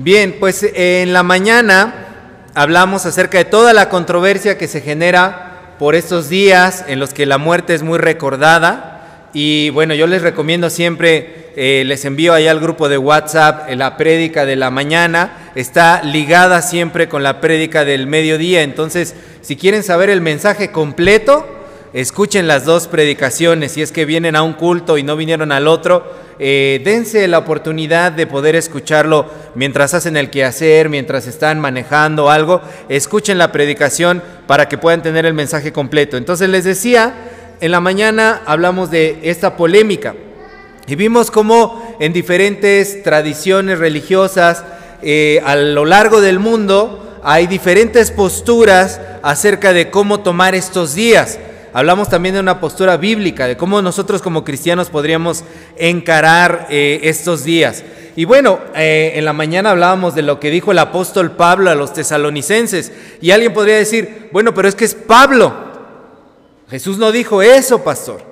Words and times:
Bien, 0.00 0.36
pues 0.38 0.64
en 0.74 1.12
la 1.12 1.24
mañana 1.24 1.92
hablamos 2.54 3.04
acerca 3.04 3.38
de 3.38 3.44
toda 3.44 3.72
la 3.72 3.88
controversia 3.88 4.56
que 4.56 4.68
se 4.68 4.80
genera 4.80 5.74
por 5.80 5.96
estos 5.96 6.28
días 6.28 6.84
en 6.86 7.00
los 7.00 7.12
que 7.12 7.26
la 7.26 7.36
muerte 7.36 7.74
es 7.74 7.82
muy 7.82 7.98
recordada. 7.98 9.28
Y 9.32 9.70
bueno, 9.70 9.94
yo 9.94 10.06
les 10.06 10.22
recomiendo 10.22 10.70
siempre, 10.70 11.50
eh, 11.56 11.82
les 11.84 12.04
envío 12.04 12.32
allá 12.32 12.52
al 12.52 12.60
grupo 12.60 12.88
de 12.88 12.96
WhatsApp 12.96 13.68
la 13.74 13.96
prédica 13.96 14.46
de 14.46 14.54
la 14.54 14.70
mañana, 14.70 15.50
está 15.56 16.00
ligada 16.04 16.62
siempre 16.62 17.08
con 17.08 17.24
la 17.24 17.40
prédica 17.40 17.84
del 17.84 18.06
mediodía, 18.06 18.62
entonces 18.62 19.16
si 19.40 19.56
quieren 19.56 19.82
saber 19.82 20.10
el 20.10 20.20
mensaje 20.20 20.70
completo, 20.70 21.44
escuchen 21.92 22.46
las 22.46 22.64
dos 22.64 22.86
predicaciones, 22.86 23.72
si 23.72 23.82
es 23.82 23.90
que 23.90 24.04
vienen 24.04 24.36
a 24.36 24.42
un 24.42 24.52
culto 24.52 24.96
y 24.96 25.02
no 25.02 25.16
vinieron 25.16 25.50
al 25.50 25.66
otro, 25.66 26.27
eh, 26.38 26.80
dense 26.84 27.26
la 27.28 27.38
oportunidad 27.38 28.12
de 28.12 28.26
poder 28.26 28.54
escucharlo 28.54 29.26
mientras 29.54 29.94
hacen 29.94 30.16
el 30.16 30.30
quehacer, 30.30 30.88
mientras 30.88 31.26
están 31.26 31.60
manejando 31.60 32.30
algo, 32.30 32.60
escuchen 32.88 33.38
la 33.38 33.50
predicación 33.50 34.22
para 34.46 34.68
que 34.68 34.78
puedan 34.78 35.02
tener 35.02 35.26
el 35.26 35.34
mensaje 35.34 35.72
completo. 35.72 36.16
Entonces 36.16 36.48
les 36.48 36.64
decía, 36.64 37.14
en 37.60 37.72
la 37.72 37.80
mañana 37.80 38.42
hablamos 38.46 38.90
de 38.90 39.18
esta 39.22 39.56
polémica 39.56 40.14
y 40.86 40.94
vimos 40.94 41.30
cómo 41.30 41.96
en 42.00 42.12
diferentes 42.12 43.02
tradiciones 43.02 43.78
religiosas 43.78 44.64
eh, 45.02 45.40
a 45.44 45.56
lo 45.56 45.84
largo 45.84 46.20
del 46.20 46.38
mundo 46.38 47.20
hay 47.22 47.46
diferentes 47.46 48.10
posturas 48.10 49.00
acerca 49.22 49.72
de 49.72 49.90
cómo 49.90 50.20
tomar 50.20 50.54
estos 50.54 50.94
días. 50.94 51.38
Hablamos 51.72 52.08
también 52.08 52.34
de 52.34 52.40
una 52.40 52.60
postura 52.60 52.96
bíblica, 52.96 53.46
de 53.46 53.56
cómo 53.56 53.82
nosotros 53.82 54.22
como 54.22 54.44
cristianos 54.44 54.88
podríamos 54.88 55.44
encarar 55.76 56.66
eh, 56.70 57.00
estos 57.04 57.44
días. 57.44 57.84
Y 58.16 58.24
bueno, 58.24 58.58
eh, 58.74 59.12
en 59.14 59.24
la 59.24 59.32
mañana 59.32 59.70
hablábamos 59.70 60.14
de 60.14 60.22
lo 60.22 60.40
que 60.40 60.50
dijo 60.50 60.72
el 60.72 60.78
apóstol 60.78 61.32
Pablo 61.32 61.70
a 61.70 61.74
los 61.74 61.92
tesalonicenses. 61.92 62.90
Y 63.20 63.30
alguien 63.30 63.52
podría 63.52 63.76
decir, 63.76 64.28
bueno, 64.32 64.54
pero 64.54 64.66
es 64.66 64.74
que 64.74 64.86
es 64.86 64.94
Pablo. 64.94 65.54
Jesús 66.68 66.98
no 66.98 67.12
dijo 67.12 67.42
eso, 67.42 67.84
pastor. 67.84 68.22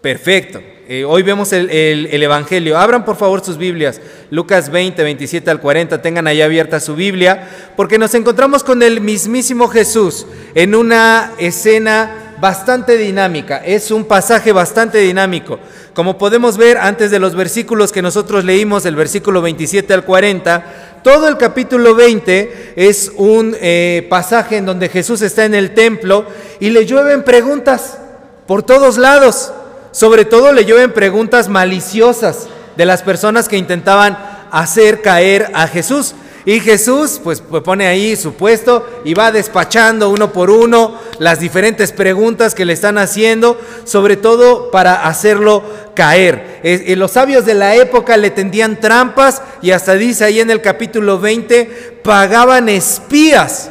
Perfecto. 0.00 0.60
Eh, 0.88 1.04
hoy 1.04 1.22
vemos 1.22 1.52
el, 1.52 1.70
el, 1.70 2.22
Evangelio. 2.22 2.78
Abran 2.78 3.04
por 3.04 3.16
favor 3.16 3.44
sus 3.44 3.58
Biblias. 3.58 4.00
Lucas 4.30 4.70
20, 4.70 5.02
27 5.02 5.50
al 5.50 5.60
40. 5.60 6.02
Tengan 6.02 6.26
ahí 6.26 6.40
abierta 6.40 6.80
su 6.80 6.94
Biblia. 6.94 7.48
Porque 7.76 7.98
nos 7.98 8.14
encontramos 8.14 8.64
con 8.64 8.82
el 8.82 9.00
mismísimo 9.00 9.68
Jesús 9.68 10.26
en 10.54 10.74
una 10.74 11.32
escena 11.38 12.29
bastante 12.40 12.96
dinámica, 12.96 13.58
es 13.58 13.90
un 13.90 14.04
pasaje 14.04 14.52
bastante 14.52 14.98
dinámico. 14.98 15.58
Como 15.94 16.16
podemos 16.16 16.56
ver 16.56 16.78
antes 16.78 17.10
de 17.10 17.18
los 17.18 17.34
versículos 17.34 17.92
que 17.92 18.02
nosotros 18.02 18.44
leímos, 18.44 18.86
el 18.86 18.96
versículo 18.96 19.42
27 19.42 19.92
al 19.92 20.04
40, 20.04 21.00
todo 21.02 21.28
el 21.28 21.36
capítulo 21.36 21.94
20 21.94 22.74
es 22.76 23.12
un 23.16 23.56
eh, 23.60 24.06
pasaje 24.08 24.56
en 24.56 24.66
donde 24.66 24.88
Jesús 24.88 25.22
está 25.22 25.44
en 25.44 25.54
el 25.54 25.74
templo 25.74 26.24
y 26.60 26.70
le 26.70 26.86
llueven 26.86 27.24
preguntas 27.24 27.98
por 28.46 28.62
todos 28.62 28.98
lados. 28.98 29.52
Sobre 29.92 30.24
todo 30.24 30.52
le 30.52 30.64
llueven 30.64 30.92
preguntas 30.92 31.48
maliciosas 31.48 32.48
de 32.76 32.86
las 32.86 33.02
personas 33.02 33.48
que 33.48 33.58
intentaban 33.58 34.16
hacer 34.50 35.02
caer 35.02 35.50
a 35.54 35.66
Jesús. 35.66 36.14
Y 36.46 36.60
Jesús 36.60 37.20
pues, 37.22 37.40
pues 37.40 37.62
pone 37.62 37.86
ahí 37.86 38.16
su 38.16 38.32
puesto 38.32 39.02
y 39.04 39.14
va 39.14 39.30
despachando 39.30 40.08
uno 40.08 40.32
por 40.32 40.50
uno 40.50 40.98
las 41.18 41.38
diferentes 41.38 41.92
preguntas 41.92 42.54
que 42.54 42.64
le 42.64 42.72
están 42.72 42.96
haciendo, 42.96 43.60
sobre 43.84 44.16
todo 44.16 44.70
para 44.70 45.06
hacerlo 45.06 45.62
caer. 45.94 46.60
Los 46.96 47.10
sabios 47.12 47.44
de 47.44 47.54
la 47.54 47.74
época 47.74 48.16
le 48.16 48.30
tendían 48.30 48.80
trampas 48.80 49.42
y 49.60 49.72
hasta 49.72 49.94
dice 49.94 50.24
ahí 50.24 50.40
en 50.40 50.50
el 50.50 50.62
capítulo 50.62 51.20
20, 51.20 52.00
pagaban 52.02 52.70
espías 52.70 53.70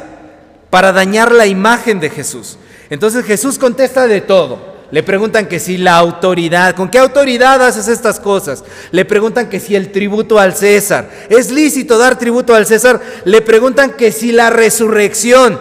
para 0.70 0.92
dañar 0.92 1.32
la 1.32 1.46
imagen 1.46 1.98
de 1.98 2.10
Jesús. 2.10 2.56
Entonces 2.88 3.24
Jesús 3.24 3.58
contesta 3.58 4.06
de 4.06 4.20
todo. 4.20 4.69
Le 4.90 5.04
preguntan 5.04 5.46
que 5.46 5.60
si 5.60 5.78
la 5.78 5.96
autoridad, 5.96 6.74
¿con 6.74 6.90
qué 6.90 6.98
autoridad 6.98 7.64
haces 7.64 7.86
estas 7.86 8.18
cosas? 8.18 8.64
Le 8.90 9.04
preguntan 9.04 9.48
que 9.48 9.60
si 9.60 9.76
el 9.76 9.92
tributo 9.92 10.38
al 10.38 10.56
César, 10.56 11.08
¿es 11.28 11.52
lícito 11.52 11.96
dar 11.96 12.18
tributo 12.18 12.54
al 12.54 12.66
César? 12.66 13.00
Le 13.24 13.40
preguntan 13.40 13.92
que 13.92 14.10
si 14.10 14.32
la 14.32 14.50
resurrección. 14.50 15.60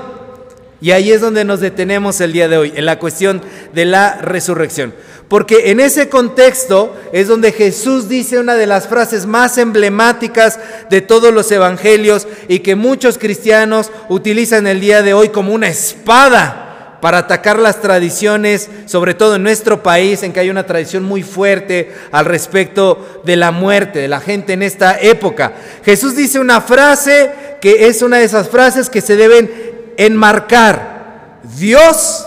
Y 0.82 0.92
ahí 0.92 1.12
es 1.12 1.22
donde 1.22 1.44
nos 1.44 1.60
detenemos 1.60 2.22
el 2.22 2.32
día 2.32 2.48
de 2.48 2.58
hoy, 2.58 2.74
en 2.76 2.86
la 2.86 2.98
cuestión 2.98 3.42
de 3.74 3.86
la 3.86 4.16
resurrección. 4.16 4.96
Porque 5.28 5.70
en 5.70 5.80
ese 5.80 6.10
contexto 6.10 6.96
es 7.14 7.28
donde 7.28 7.52
Jesús 7.52 8.10
dice 8.10 8.40
una 8.40 8.56
de 8.56 8.66
las 8.66 8.88
frases 8.88 9.28
más 9.28 9.60
emblemáticas 9.60 10.58
de 10.90 11.02
todos 11.02 11.32
los 11.32 11.52
evangelios 11.52 12.28
y 12.48 12.60
que 12.60 12.76
muchos 12.76 13.20
cristianos 13.20 13.92
utilizan 14.08 14.66
el 14.66 14.80
día 14.80 15.04
de 15.04 15.14
hoy 15.14 15.30
como 15.30 15.54
una 15.54 15.68
espada 15.68 16.69
para 17.02 17.20
atacar 17.20 17.60
las 17.60 17.82
tradiciones, 17.82 18.70
sobre 18.86 19.14
todo 19.14 19.36
en 19.36 19.44
nuestro 19.44 19.84
país, 19.84 20.24
en 20.24 20.34
que 20.34 20.40
hay 20.40 20.50
una 20.50 20.66
tradición 20.66 21.04
muy 21.04 21.24
fuerte 21.24 21.94
al 22.12 22.26
respecto 22.26 23.22
de 23.24 23.36
la 23.36 23.52
muerte 23.52 24.00
de 24.00 24.08
la 24.08 24.20
gente 24.20 24.54
en 24.54 24.64
esta 24.64 25.00
época. 25.00 25.54
Jesús 25.84 26.16
dice 26.16 26.40
una 26.40 26.62
frase 26.62 27.32
que 27.62 27.88
es 27.88 28.02
una 28.02 28.18
de 28.18 28.26
esas 28.26 28.50
frases 28.50 28.90
que 28.90 29.02
se 29.02 29.16
deben 29.16 29.50
enmarcar. 29.98 31.40
Dios 31.58 32.26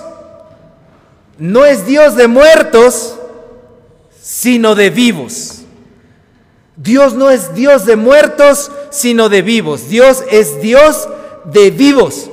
no 1.38 1.64
es 1.64 1.86
Dios 1.86 2.16
de 2.16 2.28
muertos, 2.28 3.16
sino 4.20 4.74
de 4.74 4.90
vivos. 4.90 5.62
Dios 6.76 7.14
no 7.14 7.30
es 7.30 7.54
Dios 7.54 7.84
de 7.84 7.96
muertos, 7.96 8.70
sino 8.90 9.28
de 9.28 9.42
vivos. 9.42 9.88
Dios 9.88 10.24
es 10.30 10.60
Dios 10.60 11.08
de 11.44 11.70
vivos. 11.70 12.30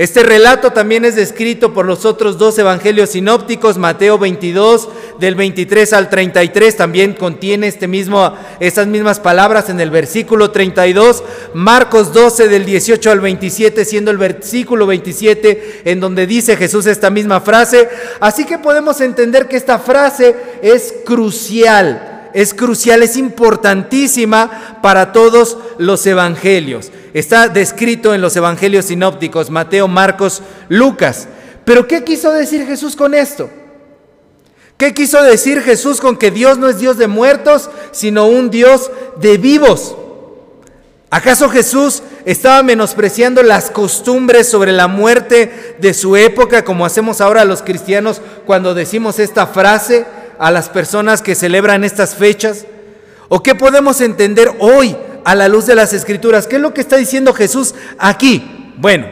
Este 0.00 0.22
relato 0.22 0.72
también 0.72 1.04
es 1.04 1.14
descrito 1.14 1.74
por 1.74 1.84
los 1.84 2.06
otros 2.06 2.38
dos 2.38 2.58
evangelios 2.58 3.10
sinópticos, 3.10 3.76
Mateo 3.76 4.18
22 4.18 4.88
del 5.18 5.34
23 5.34 5.92
al 5.92 6.08
33 6.08 6.74
también 6.74 7.12
contiene 7.12 7.66
este 7.66 7.86
mismo, 7.86 8.32
estas 8.60 8.86
mismas 8.86 9.20
palabras 9.20 9.68
en 9.68 9.78
el 9.78 9.90
versículo 9.90 10.52
32, 10.52 11.22
Marcos 11.52 12.14
12 12.14 12.48
del 12.48 12.64
18 12.64 13.10
al 13.10 13.20
27 13.20 13.84
siendo 13.84 14.10
el 14.10 14.16
versículo 14.16 14.86
27 14.86 15.82
en 15.84 16.00
donde 16.00 16.26
dice 16.26 16.56
Jesús 16.56 16.86
esta 16.86 17.10
misma 17.10 17.42
frase, 17.42 17.86
así 18.20 18.46
que 18.46 18.56
podemos 18.56 19.02
entender 19.02 19.48
que 19.48 19.58
esta 19.58 19.78
frase 19.78 20.34
es 20.62 20.94
crucial 21.04 22.09
es 22.34 22.54
crucial, 22.54 23.02
es 23.02 23.16
importantísima 23.16 24.78
para 24.82 25.12
todos 25.12 25.58
los 25.78 26.06
evangelios. 26.06 26.90
Está 27.14 27.48
descrito 27.48 28.14
en 28.14 28.20
los 28.20 28.36
evangelios 28.36 28.86
sinópticos, 28.86 29.50
Mateo, 29.50 29.88
Marcos, 29.88 30.42
Lucas. 30.68 31.28
Pero 31.64 31.86
¿qué 31.86 32.04
quiso 32.04 32.30
decir 32.32 32.66
Jesús 32.66 32.96
con 32.96 33.14
esto? 33.14 33.50
¿Qué 34.76 34.94
quiso 34.94 35.22
decir 35.22 35.60
Jesús 35.60 36.00
con 36.00 36.16
que 36.16 36.30
Dios 36.30 36.56
no 36.56 36.68
es 36.68 36.78
Dios 36.78 36.96
de 36.96 37.06
muertos, 37.06 37.68
sino 37.92 38.26
un 38.26 38.50
Dios 38.50 38.90
de 39.20 39.36
vivos? 39.36 39.94
¿Acaso 41.10 41.50
Jesús 41.50 42.02
estaba 42.24 42.62
menospreciando 42.62 43.42
las 43.42 43.70
costumbres 43.70 44.48
sobre 44.48 44.70
la 44.72 44.86
muerte 44.86 45.76
de 45.80 45.92
su 45.92 46.16
época, 46.16 46.64
como 46.64 46.86
hacemos 46.86 47.20
ahora 47.20 47.44
los 47.44 47.62
cristianos 47.62 48.22
cuando 48.46 48.74
decimos 48.74 49.18
esta 49.18 49.48
frase? 49.48 50.06
A 50.40 50.50
las 50.50 50.70
personas 50.70 51.20
que 51.20 51.36
celebran 51.36 51.84
estas 51.84 52.16
fechas? 52.16 52.64
¿O 53.28 53.42
qué 53.42 53.54
podemos 53.54 54.00
entender 54.00 54.50
hoy 54.58 54.96
a 55.24 55.34
la 55.34 55.48
luz 55.48 55.66
de 55.66 55.74
las 55.74 55.92
escrituras? 55.92 56.46
¿Qué 56.46 56.56
es 56.56 56.62
lo 56.62 56.74
que 56.74 56.80
está 56.80 56.96
diciendo 56.96 57.34
Jesús 57.34 57.74
aquí? 57.98 58.72
Bueno, 58.78 59.06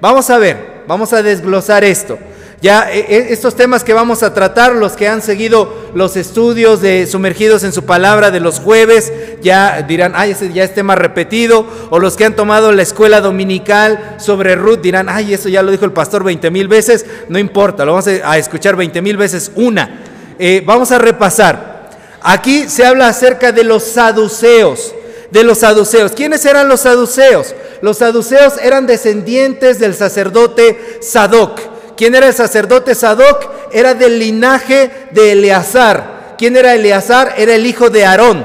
vamos 0.00 0.28
a 0.28 0.38
ver, 0.38 0.84
vamos 0.86 1.12
a 1.14 1.22
desglosar 1.22 1.82
esto. 1.84 2.18
Ya 2.60 2.90
e, 2.92 3.00
e, 3.00 3.32
estos 3.32 3.56
temas 3.56 3.82
que 3.82 3.94
vamos 3.94 4.22
a 4.22 4.34
tratar, 4.34 4.74
los 4.74 4.92
que 4.92 5.08
han 5.08 5.22
seguido 5.22 5.90
los 5.94 6.16
estudios 6.16 6.82
de 6.82 7.06
sumergidos 7.06 7.64
en 7.64 7.72
su 7.72 7.84
palabra 7.84 8.30
de 8.30 8.40
los 8.40 8.60
jueves, 8.60 9.10
ya 9.42 9.82
dirán, 9.82 10.12
ay, 10.14 10.32
ese 10.32 10.52
ya 10.52 10.64
es 10.64 10.74
tema 10.74 10.94
repetido, 10.94 11.66
o 11.90 11.98
los 11.98 12.16
que 12.16 12.26
han 12.26 12.36
tomado 12.36 12.72
la 12.72 12.82
escuela 12.82 13.22
dominical 13.22 14.16
sobre 14.18 14.54
Ruth 14.54 14.80
dirán, 14.80 15.08
ay, 15.08 15.32
eso 15.32 15.48
ya 15.48 15.62
lo 15.62 15.72
dijo 15.72 15.86
el 15.86 15.92
pastor 15.92 16.24
20 16.24 16.50
mil 16.50 16.68
veces, 16.68 17.06
no 17.30 17.38
importa, 17.38 17.86
lo 17.86 17.92
vamos 17.92 18.06
a 18.06 18.38
escuchar 18.38 18.76
20 18.76 19.00
mil 19.00 19.16
veces 19.16 19.50
una. 19.54 20.13
Eh, 20.38 20.62
vamos 20.64 20.90
a 20.92 20.98
repasar. 20.98 21.90
Aquí 22.22 22.68
se 22.68 22.84
habla 22.84 23.08
acerca 23.08 23.52
de 23.52 23.64
los 23.64 23.84
saduceos. 23.84 24.94
De 25.30 25.44
los 25.44 25.58
saduceos. 25.58 26.12
¿Quiénes 26.12 26.44
eran 26.44 26.68
los 26.68 26.80
saduceos? 26.80 27.54
Los 27.80 27.98
saduceos 27.98 28.54
eran 28.62 28.86
descendientes 28.86 29.78
del 29.78 29.94
sacerdote 29.94 30.98
Sadoc. 31.02 31.60
¿Quién 31.96 32.14
era 32.14 32.28
el 32.28 32.34
sacerdote 32.34 32.94
Sadoc? 32.94 33.50
Era 33.72 33.94
del 33.94 34.18
linaje 34.18 34.90
de 35.10 35.32
Eleazar. 35.32 36.34
¿Quién 36.38 36.56
era 36.56 36.74
Eleazar? 36.74 37.34
Era 37.36 37.54
el 37.54 37.66
hijo 37.66 37.90
de 37.90 38.04
Aarón. 38.04 38.44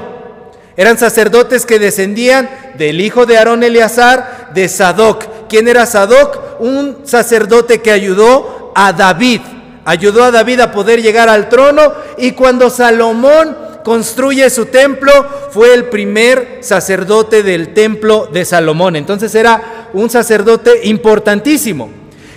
Eran 0.78 0.98
sacerdotes 0.98 1.66
que 1.66 1.80
descendían 1.80 2.50
del 2.78 3.02
hijo 3.02 3.26
de 3.26 3.38
Aarón 3.38 3.64
Eleazar, 3.64 4.50
de 4.54 4.68
Sadoc. 4.68 5.48
¿Quién 5.48 5.68
era 5.68 5.86
Sadoc? 5.86 6.60
Un 6.60 7.02
sacerdote 7.04 7.82
que 7.82 7.92
ayudó 7.92 8.72
a 8.76 8.94
David 8.94 9.42
ayudó 9.90 10.24
a 10.24 10.30
David 10.30 10.60
a 10.60 10.72
poder 10.72 11.02
llegar 11.02 11.30
al 11.30 11.50
trono 11.50 11.82
y 12.20 12.34
cuando 12.34 12.70
Salomón 12.70 13.58
construye 13.84 14.48
su 14.52 14.68
templo, 14.68 15.12
fue 15.50 15.74
el 15.74 15.86
primer 15.86 16.60
sacerdote 16.62 17.42
del 17.42 17.74
templo 17.74 18.30
de 18.32 18.46
Salomón. 18.46 18.96
Entonces 18.96 19.34
era 19.34 19.90
un 19.94 20.12
sacerdote 20.12 20.82
importantísimo. 20.84 21.90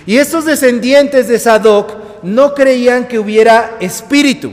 Y 0.07 0.17
estos 0.17 0.45
descendientes 0.45 1.27
de 1.27 1.37
Sadoc 1.37 2.23
no 2.23 2.55
creían 2.55 3.07
que 3.07 3.19
hubiera 3.19 3.77
espíritu, 3.79 4.51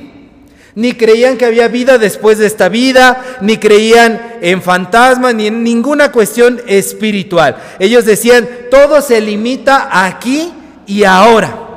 ni 0.75 0.93
creían 0.93 1.39
que 1.39 1.47
había 1.47 1.69
vida 1.69 1.97
después 1.97 2.37
de 2.37 2.47
esta 2.47 2.69
vida, 2.69 3.39
ni 3.41 3.57
creían 3.57 4.37
en 4.43 4.61
fantasmas, 4.61 5.35
ni 5.35 5.47
en 5.47 5.65
ninguna 5.65 6.13
cuestión 6.13 6.61
espiritual. 6.67 7.57
Ellos 7.79 8.05
decían, 8.05 8.47
todo 8.71 9.01
se 9.01 9.23
limita 9.23 9.89
aquí 9.91 10.53
y 10.87 11.05
ahora. 11.05 11.70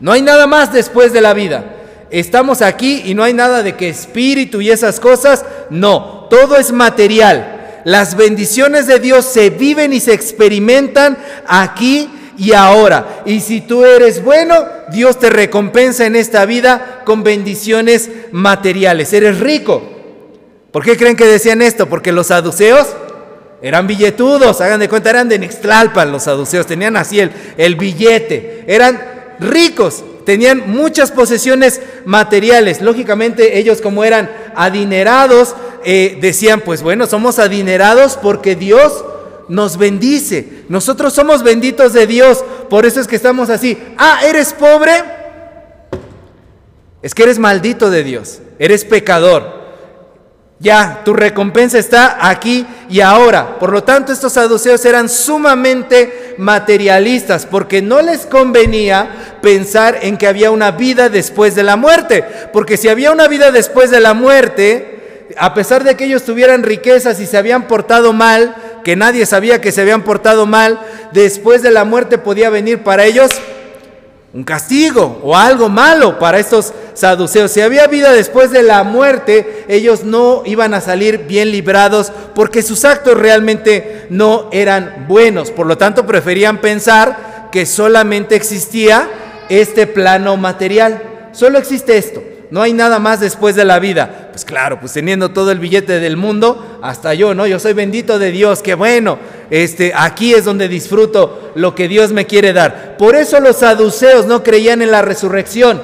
No 0.00 0.12
hay 0.12 0.22
nada 0.22 0.46
más 0.46 0.72
después 0.72 1.12
de 1.12 1.20
la 1.20 1.34
vida. 1.34 1.64
Estamos 2.10 2.62
aquí 2.62 3.02
y 3.04 3.14
no 3.14 3.22
hay 3.22 3.34
nada 3.34 3.62
de 3.62 3.76
que 3.76 3.88
espíritu 3.88 4.60
y 4.60 4.70
esas 4.70 5.00
cosas. 5.00 5.44
No, 5.70 6.26
todo 6.30 6.56
es 6.56 6.72
material. 6.72 7.80
Las 7.84 8.16
bendiciones 8.16 8.86
de 8.86 8.98
Dios 8.98 9.24
se 9.24 9.50
viven 9.50 9.92
y 9.92 10.00
se 10.00 10.14
experimentan 10.14 11.18
aquí 11.46 12.08
y 12.38 12.52
ahora. 12.52 13.22
Y 13.26 13.40
si 13.40 13.60
tú 13.60 13.84
eres 13.84 14.22
bueno, 14.22 14.54
Dios 14.90 15.18
te 15.18 15.30
recompensa 15.30 16.06
en 16.06 16.16
esta 16.16 16.46
vida 16.46 17.02
con 17.04 17.22
bendiciones 17.22 18.10
materiales. 18.32 19.12
Eres 19.12 19.40
rico. 19.40 19.82
¿Por 20.70 20.84
qué 20.84 20.96
creen 20.96 21.16
que 21.16 21.26
decían 21.26 21.62
esto? 21.62 21.88
Porque 21.88 22.12
los 22.12 22.28
saduceos 22.28 22.86
eran 23.60 23.86
billetudos, 23.86 24.60
hagan 24.60 24.80
de 24.80 24.88
cuenta, 24.88 25.10
eran 25.10 25.28
de 25.28 25.38
Nextlalpan 25.38 26.12
los 26.12 26.24
saduceos, 26.24 26.66
tenían 26.66 26.96
así 26.96 27.18
el, 27.18 27.32
el 27.56 27.74
billete, 27.74 28.64
eran 28.68 29.17
ricos, 29.40 30.04
tenían 30.24 30.70
muchas 30.70 31.10
posesiones 31.10 31.80
materiales. 32.04 32.82
Lógicamente 32.82 33.58
ellos 33.58 33.80
como 33.80 34.04
eran 34.04 34.30
adinerados, 34.54 35.54
eh, 35.84 36.18
decían, 36.20 36.60
pues 36.60 36.82
bueno, 36.82 37.06
somos 37.06 37.38
adinerados 37.38 38.18
porque 38.20 38.56
Dios 38.56 39.04
nos 39.48 39.78
bendice. 39.78 40.64
Nosotros 40.68 41.12
somos 41.12 41.42
benditos 41.42 41.92
de 41.92 42.06
Dios. 42.06 42.44
Por 42.68 42.86
eso 42.86 43.00
es 43.00 43.06
que 43.06 43.16
estamos 43.16 43.50
así. 43.50 43.78
Ah, 43.96 44.20
¿eres 44.24 44.52
pobre? 44.52 45.02
Es 47.02 47.14
que 47.14 47.22
eres 47.22 47.38
maldito 47.38 47.90
de 47.90 48.04
Dios. 48.04 48.40
Eres 48.58 48.84
pecador. 48.84 49.58
Ya, 50.60 51.02
tu 51.04 51.14
recompensa 51.14 51.78
está 51.78 52.28
aquí 52.28 52.66
y 52.90 53.00
ahora. 53.00 53.58
Por 53.58 53.72
lo 53.72 53.84
tanto, 53.84 54.12
estos 54.12 54.32
saduceos 54.32 54.84
eran 54.84 55.08
sumamente 55.08 56.27
materialistas 56.38 57.44
porque 57.44 57.82
no 57.82 58.00
les 58.00 58.24
convenía 58.24 59.36
pensar 59.42 59.98
en 60.02 60.16
que 60.16 60.26
había 60.26 60.50
una 60.50 60.70
vida 60.70 61.08
después 61.08 61.54
de 61.54 61.64
la 61.64 61.76
muerte. 61.76 62.24
Porque 62.52 62.76
si 62.76 62.88
había 62.88 63.12
una 63.12 63.28
vida 63.28 63.50
después 63.50 63.90
de 63.90 64.00
la 64.00 64.14
muerte, 64.14 65.26
a 65.36 65.52
pesar 65.52 65.84
de 65.84 65.96
que 65.96 66.04
ellos 66.04 66.24
tuvieran 66.24 66.62
riquezas 66.62 67.20
y 67.20 67.26
se 67.26 67.36
habían 67.36 67.66
portado 67.66 68.12
mal, 68.12 68.54
que 68.84 68.96
nadie 68.96 69.26
sabía 69.26 69.60
que 69.60 69.72
se 69.72 69.82
habían 69.82 70.02
portado 70.02 70.46
mal, 70.46 70.80
después 71.12 71.62
de 71.62 71.70
la 71.70 71.84
muerte 71.84 72.16
podía 72.18 72.48
venir 72.48 72.82
para 72.82 73.04
ellos 73.04 73.30
un 74.34 74.44
castigo 74.44 75.20
o 75.22 75.36
algo 75.36 75.68
malo 75.68 76.18
para 76.18 76.38
estos 76.38 76.74
saduceos. 76.94 77.50
Si 77.50 77.60
había 77.60 77.86
vida 77.86 78.12
después 78.12 78.50
de 78.50 78.62
la 78.62 78.84
muerte, 78.84 79.64
ellos 79.68 80.04
no 80.04 80.42
iban 80.44 80.74
a 80.74 80.80
salir 80.80 81.26
bien 81.26 81.50
librados 81.50 82.12
porque 82.34 82.62
sus 82.62 82.84
actos 82.84 83.16
realmente 83.16 84.06
no 84.10 84.48
eran 84.52 85.06
buenos. 85.08 85.50
Por 85.50 85.66
lo 85.66 85.78
tanto, 85.78 86.06
preferían 86.06 86.60
pensar 86.60 87.48
que 87.50 87.64
solamente 87.64 88.36
existía 88.36 89.08
este 89.48 89.86
plano 89.86 90.36
material. 90.36 91.02
Solo 91.32 91.58
existe 91.58 91.96
esto. 91.96 92.22
No 92.50 92.62
hay 92.62 92.72
nada 92.72 92.98
más 92.98 93.20
después 93.20 93.54
de 93.56 93.64
la 93.64 93.78
vida. 93.78 94.28
Pues 94.30 94.44
claro, 94.44 94.80
pues 94.80 94.92
teniendo 94.92 95.30
todo 95.30 95.50
el 95.50 95.58
billete 95.58 96.00
del 96.00 96.16
mundo, 96.16 96.78
hasta 96.82 97.12
yo, 97.14 97.34
¿no? 97.34 97.46
Yo 97.46 97.58
soy 97.58 97.74
bendito 97.74 98.18
de 98.18 98.30
Dios, 98.30 98.62
qué 98.62 98.74
bueno. 98.74 99.18
Este, 99.50 99.92
aquí 99.94 100.34
es 100.34 100.44
donde 100.44 100.68
disfruto 100.68 101.52
lo 101.54 101.74
que 101.74 101.88
Dios 101.88 102.12
me 102.12 102.26
quiere 102.26 102.52
dar. 102.52 102.96
Por 102.96 103.16
eso 103.16 103.40
los 103.40 103.56
saduceos 103.56 104.26
no 104.26 104.42
creían 104.42 104.80
en 104.82 104.90
la 104.90 105.02
resurrección. 105.02 105.82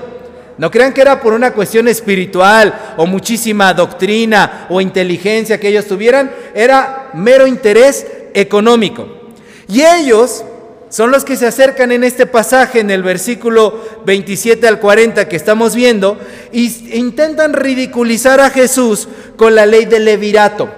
No 0.56 0.70
crean 0.70 0.92
que 0.92 1.00
era 1.00 1.20
por 1.20 1.32
una 1.32 1.52
cuestión 1.52 1.88
espiritual 1.88 2.94
o 2.96 3.06
muchísima 3.06 3.74
doctrina 3.74 4.66
o 4.70 4.80
inteligencia 4.80 5.58
que 5.58 5.68
ellos 5.68 5.86
tuvieran, 5.86 6.30
era 6.54 7.10
mero 7.14 7.46
interés 7.46 8.06
económico. 8.34 9.08
Y 9.68 9.82
ellos 9.82 10.44
son 10.94 11.10
los 11.10 11.24
que 11.24 11.36
se 11.36 11.48
acercan 11.48 11.90
en 11.90 12.04
este 12.04 12.24
pasaje, 12.24 12.78
en 12.78 12.88
el 12.88 13.02
versículo 13.02 13.80
27 14.06 14.68
al 14.68 14.78
40 14.78 15.28
que 15.28 15.34
estamos 15.34 15.74
viendo, 15.74 16.20
e 16.52 16.70
intentan 16.96 17.52
ridiculizar 17.52 18.38
a 18.38 18.50
Jesús 18.50 19.08
con 19.34 19.56
la 19.56 19.66
ley 19.66 19.86
del 19.86 20.04
levirato. 20.04 20.70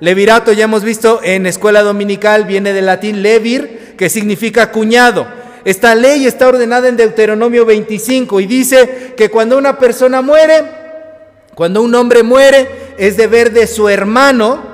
Levirato 0.00 0.52
ya 0.52 0.64
hemos 0.64 0.84
visto 0.84 1.20
en 1.22 1.46
escuela 1.46 1.80
dominical, 1.80 2.44
viene 2.44 2.74
del 2.74 2.84
latín 2.84 3.22
levir, 3.22 3.94
que 3.96 4.10
significa 4.10 4.70
cuñado. 4.72 5.26
Esta 5.64 5.94
ley 5.94 6.26
está 6.26 6.48
ordenada 6.48 6.88
en 6.88 6.98
Deuteronomio 6.98 7.64
25 7.64 8.40
y 8.40 8.46
dice 8.46 9.14
que 9.16 9.30
cuando 9.30 9.56
una 9.56 9.78
persona 9.78 10.20
muere, 10.20 10.64
cuando 11.54 11.80
un 11.80 11.94
hombre 11.94 12.22
muere, 12.22 12.68
es 12.98 13.16
deber 13.16 13.52
de 13.52 13.66
su 13.66 13.88
hermano 13.88 14.71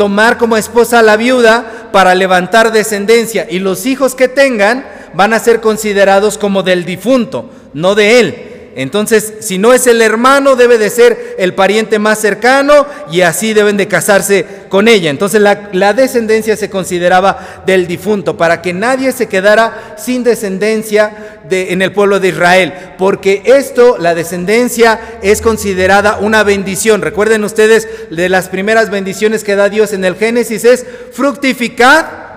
tomar 0.00 0.38
como 0.38 0.56
esposa 0.56 1.00
a 1.00 1.02
la 1.02 1.18
viuda 1.18 1.90
para 1.92 2.14
levantar 2.14 2.72
descendencia 2.72 3.46
y 3.50 3.58
los 3.58 3.84
hijos 3.84 4.14
que 4.14 4.28
tengan 4.28 4.86
van 5.12 5.34
a 5.34 5.38
ser 5.38 5.60
considerados 5.60 6.38
como 6.38 6.62
del 6.62 6.86
difunto, 6.86 7.50
no 7.74 7.94
de 7.94 8.18
él. 8.18 8.59
Entonces, 8.76 9.34
si 9.40 9.58
no 9.58 9.72
es 9.72 9.86
el 9.88 10.00
hermano, 10.00 10.54
debe 10.54 10.78
de 10.78 10.90
ser 10.90 11.34
el 11.38 11.54
pariente 11.54 11.98
más 11.98 12.20
cercano 12.20 12.86
y 13.10 13.22
así 13.22 13.52
deben 13.52 13.76
de 13.76 13.88
casarse 13.88 14.46
con 14.68 14.86
ella. 14.86 15.10
Entonces, 15.10 15.40
la, 15.40 15.92
descendencia 15.92 16.56
se 16.56 16.70
consideraba 16.70 17.64
del 17.66 17.88
difunto 17.88 18.36
para 18.36 18.62
que 18.62 18.72
nadie 18.72 19.10
se 19.10 19.26
quedara 19.26 19.96
sin 19.98 20.22
descendencia 20.22 21.40
de, 21.48 21.72
en 21.72 21.82
el 21.82 21.92
pueblo 21.92 22.20
de 22.20 22.28
Israel, 22.28 22.72
porque 22.96 23.42
esto, 23.44 23.96
la 23.98 24.14
descendencia, 24.14 25.18
es 25.20 25.42
considerada 25.42 26.18
una 26.18 26.44
bendición. 26.44 27.02
Recuerden 27.02 27.42
ustedes 27.42 27.88
de 28.10 28.28
las 28.28 28.48
primeras 28.48 28.88
bendiciones 28.90 29.42
que 29.42 29.56
da 29.56 29.68
Dios 29.68 29.92
en 29.92 30.04
el 30.04 30.14
Génesis 30.14 30.64
es 30.64 30.86
fructificar 31.12 32.29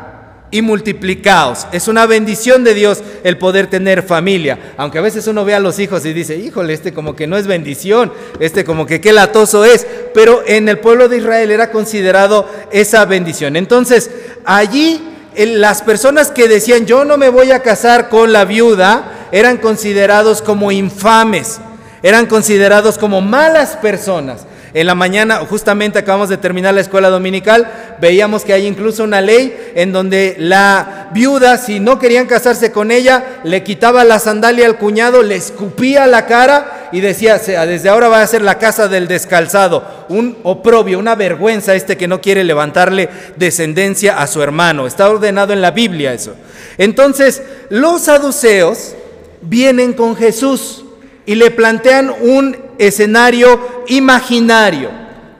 y 0.53 0.61
multiplicaos. 0.61 1.65
Es 1.71 1.87
una 1.87 2.05
bendición 2.05 2.63
de 2.63 2.75
Dios 2.75 3.03
el 3.23 3.39
poder 3.39 3.67
tener 3.67 4.03
familia. 4.03 4.73
Aunque 4.77 4.99
a 4.99 5.01
veces 5.01 5.25
uno 5.25 5.43
ve 5.43 5.55
a 5.55 5.59
los 5.59 5.79
hijos 5.79 6.05
y 6.05 6.13
dice, 6.13 6.37
híjole, 6.37 6.73
este 6.73 6.93
como 6.93 7.15
que 7.15 7.25
no 7.25 7.37
es 7.37 7.47
bendición, 7.47 8.13
este 8.39 8.63
como 8.63 8.85
que 8.85 9.01
qué 9.01 9.13
latoso 9.13 9.65
es. 9.65 9.87
Pero 10.13 10.43
en 10.45 10.69
el 10.69 10.77
pueblo 10.77 11.09
de 11.09 11.17
Israel 11.17 11.49
era 11.49 11.71
considerado 11.71 12.47
esa 12.71 13.03
bendición. 13.05 13.55
Entonces, 13.55 14.11
allí 14.45 15.01
las 15.35 15.81
personas 15.81 16.29
que 16.29 16.47
decían, 16.47 16.85
yo 16.85 17.03
no 17.03 17.17
me 17.17 17.29
voy 17.29 17.51
a 17.51 17.63
casar 17.63 18.09
con 18.09 18.31
la 18.31 18.45
viuda, 18.45 19.27
eran 19.31 19.57
considerados 19.57 20.43
como 20.43 20.71
infames, 20.71 21.59
eran 22.03 22.27
considerados 22.27 22.99
como 22.99 23.21
malas 23.21 23.75
personas. 23.77 24.45
En 24.73 24.87
la 24.87 24.95
mañana, 24.95 25.37
justamente 25.37 25.99
acabamos 25.99 26.29
de 26.29 26.37
terminar 26.37 26.73
la 26.73 26.81
escuela 26.81 27.09
dominical, 27.09 27.71
veíamos 28.01 28.43
que 28.43 28.53
hay 28.53 28.65
incluso 28.65 29.03
una 29.03 29.21
ley 29.21 29.55
en 29.75 29.91
donde 29.91 30.35
la 30.39 31.09
viuda, 31.13 31.57
si 31.57 31.79
no 31.79 31.99
querían 31.99 32.25
casarse 32.25 32.71
con 32.71 32.89
ella, 32.89 33.41
le 33.43 33.61
quitaba 33.61 34.03
la 34.03 34.17
sandalia 34.17 34.65
al 34.65 34.79
cuñado, 34.79 35.21
le 35.21 35.35
escupía 35.35 36.07
la 36.07 36.25
cara 36.25 36.89
y 36.91 37.01
decía, 37.01 37.37
desde 37.37 37.89
ahora 37.89 38.07
va 38.07 38.21
a 38.21 38.27
ser 38.27 38.41
la 38.41 38.57
casa 38.57 38.87
del 38.87 39.07
descalzado. 39.07 40.05
Un 40.09 40.37
oprobio, 40.41 40.97
una 40.97 41.13
vergüenza 41.13 41.75
este 41.75 41.95
que 41.95 42.07
no 42.07 42.19
quiere 42.19 42.43
levantarle 42.43 43.09
descendencia 43.35 44.19
a 44.19 44.27
su 44.27 44.41
hermano. 44.41 44.87
Está 44.87 45.09
ordenado 45.09 45.53
en 45.53 45.61
la 45.61 45.71
Biblia 45.71 46.13
eso. 46.13 46.35
Entonces, 46.79 47.43
los 47.69 48.01
saduceos 48.01 48.95
vienen 49.41 49.93
con 49.93 50.15
Jesús 50.15 50.82
y 51.25 51.35
le 51.35 51.51
plantean 51.51 52.13
un 52.21 52.57
escenario 52.77 53.85
imaginario. 53.87 54.89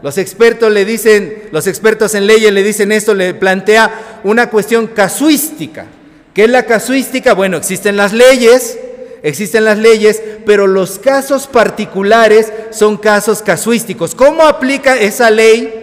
Los 0.02 0.18
expertos 0.18 0.72
le 0.72 0.86
dicen, 0.86 1.44
los 1.52 1.66
expertos 1.68 2.14
en 2.16 2.28
leyes 2.28 2.52
le 2.52 2.64
dicen 2.64 2.92
esto, 2.92 3.14
le 3.14 3.34
plantea 3.34 4.20
una 4.24 4.50
cuestión 4.50 4.88
casuística. 4.88 5.86
¿Qué 6.34 6.44
es 6.46 6.50
la 6.50 6.66
casuística? 6.66 7.34
Bueno, 7.34 7.58
existen 7.58 7.96
las 7.96 8.12
leyes, 8.12 8.78
existen 9.22 9.66
las 9.66 9.78
leyes, 9.78 10.22
pero 10.46 10.68
los 10.68 11.00
casos 11.00 11.48
particulares 11.48 12.52
son 12.72 12.98
casos 12.98 13.42
casuísticos. 13.42 14.14
¿Cómo 14.14 14.44
aplica 14.44 14.98
esa 14.98 15.30
ley 15.30 15.83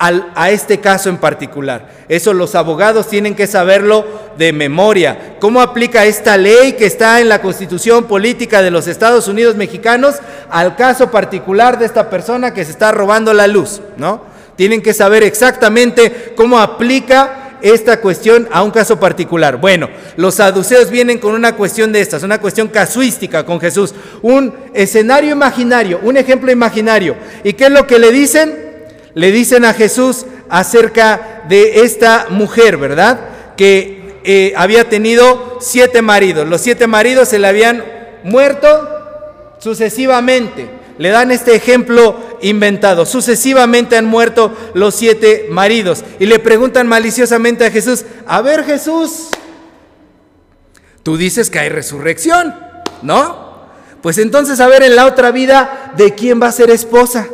a 0.00 0.50
este 0.50 0.80
caso 0.80 1.10
en 1.10 1.18
particular. 1.18 1.90
Eso 2.08 2.32
los 2.32 2.54
abogados 2.54 3.08
tienen 3.08 3.34
que 3.34 3.46
saberlo 3.46 4.06
de 4.38 4.52
memoria. 4.52 5.36
¿Cómo 5.38 5.60
aplica 5.60 6.06
esta 6.06 6.38
ley 6.38 6.72
que 6.72 6.86
está 6.86 7.20
en 7.20 7.28
la 7.28 7.42
constitución 7.42 8.04
política 8.04 8.62
de 8.62 8.70
los 8.70 8.86
Estados 8.86 9.28
Unidos 9.28 9.56
mexicanos 9.56 10.16
al 10.48 10.74
caso 10.74 11.10
particular 11.10 11.78
de 11.78 11.84
esta 11.84 12.08
persona 12.08 12.54
que 12.54 12.64
se 12.64 12.70
está 12.70 12.92
robando 12.92 13.34
la 13.34 13.46
luz? 13.46 13.82
¿no? 13.98 14.22
Tienen 14.56 14.80
que 14.80 14.94
saber 14.94 15.22
exactamente 15.22 16.32
cómo 16.34 16.58
aplica 16.58 17.58
esta 17.60 18.00
cuestión 18.00 18.48
a 18.50 18.62
un 18.62 18.70
caso 18.70 18.98
particular. 18.98 19.58
Bueno, 19.58 19.90
los 20.16 20.36
saduceos 20.36 20.90
vienen 20.90 21.18
con 21.18 21.34
una 21.34 21.56
cuestión 21.56 21.92
de 21.92 22.00
estas, 22.00 22.22
una 22.22 22.40
cuestión 22.40 22.68
casuística 22.68 23.44
con 23.44 23.60
Jesús, 23.60 23.94
un 24.22 24.54
escenario 24.72 25.32
imaginario, 25.32 26.00
un 26.02 26.16
ejemplo 26.16 26.50
imaginario. 26.50 27.16
¿Y 27.44 27.52
qué 27.52 27.66
es 27.66 27.70
lo 27.70 27.86
que 27.86 27.98
le 27.98 28.10
dicen? 28.10 28.69
Le 29.14 29.32
dicen 29.32 29.64
a 29.64 29.74
Jesús 29.74 30.26
acerca 30.48 31.42
de 31.48 31.82
esta 31.82 32.26
mujer, 32.30 32.76
¿verdad? 32.76 33.20
Que 33.56 34.20
eh, 34.24 34.52
había 34.56 34.88
tenido 34.88 35.58
siete 35.60 36.02
maridos. 36.02 36.48
Los 36.48 36.60
siete 36.60 36.86
maridos 36.86 37.28
se 37.28 37.38
le 37.38 37.48
habían 37.48 37.84
muerto 38.22 38.66
sucesivamente. 39.58 40.68
Le 40.98 41.08
dan 41.08 41.30
este 41.30 41.54
ejemplo 41.54 42.16
inventado. 42.42 43.06
Sucesivamente 43.06 43.96
han 43.96 44.04
muerto 44.04 44.54
los 44.74 44.94
siete 44.94 45.46
maridos. 45.50 46.04
Y 46.18 46.26
le 46.26 46.38
preguntan 46.38 46.86
maliciosamente 46.86 47.64
a 47.64 47.70
Jesús, 47.70 48.04
a 48.26 48.42
ver 48.42 48.64
Jesús, 48.64 49.28
tú 51.02 51.16
dices 51.16 51.48
que 51.48 51.58
hay 51.58 51.68
resurrección, 51.70 52.54
¿no? 53.02 53.50
Pues 54.02 54.18
entonces 54.18 54.60
a 54.60 54.68
ver 54.68 54.82
en 54.82 54.96
la 54.96 55.06
otra 55.06 55.30
vida, 55.30 55.92
¿de 55.96 56.14
quién 56.14 56.40
va 56.40 56.48
a 56.48 56.52
ser 56.52 56.70
esposa? 56.70 57.28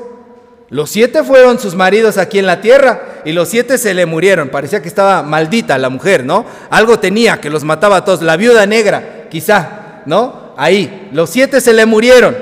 Los 0.69 0.91
siete 0.91 1.23
fueron 1.23 1.61
sus 1.61 1.77
maridos 1.77 2.19
aquí 2.19 2.39
en 2.39 2.47
la 2.47 2.61
tierra 2.61 3.23
y 3.25 3.33
los 3.33 3.49
siete 3.49 3.79
se 3.79 3.95
le 3.95 4.05
murieron. 4.05 4.49
Parecía 4.49 4.83
que 4.83 4.89
estaba 4.89 5.23
maldita 5.23 5.79
la 5.79 5.91
mujer, 5.91 6.25
¿no? 6.25 6.45
Algo 6.71 6.99
tenía 6.99 7.41
que 7.41 7.51
los 7.51 7.63
mataba 7.63 7.99
a 7.99 8.05
todos. 8.05 8.23
La 8.23 8.37
viuda 8.37 8.67
negra, 8.67 9.27
quizá, 9.31 10.03
¿no? 10.07 10.55
Ahí, 10.57 11.09
los 11.13 11.31
siete 11.31 11.61
se 11.61 11.73
le 11.73 11.87
murieron. 11.87 12.35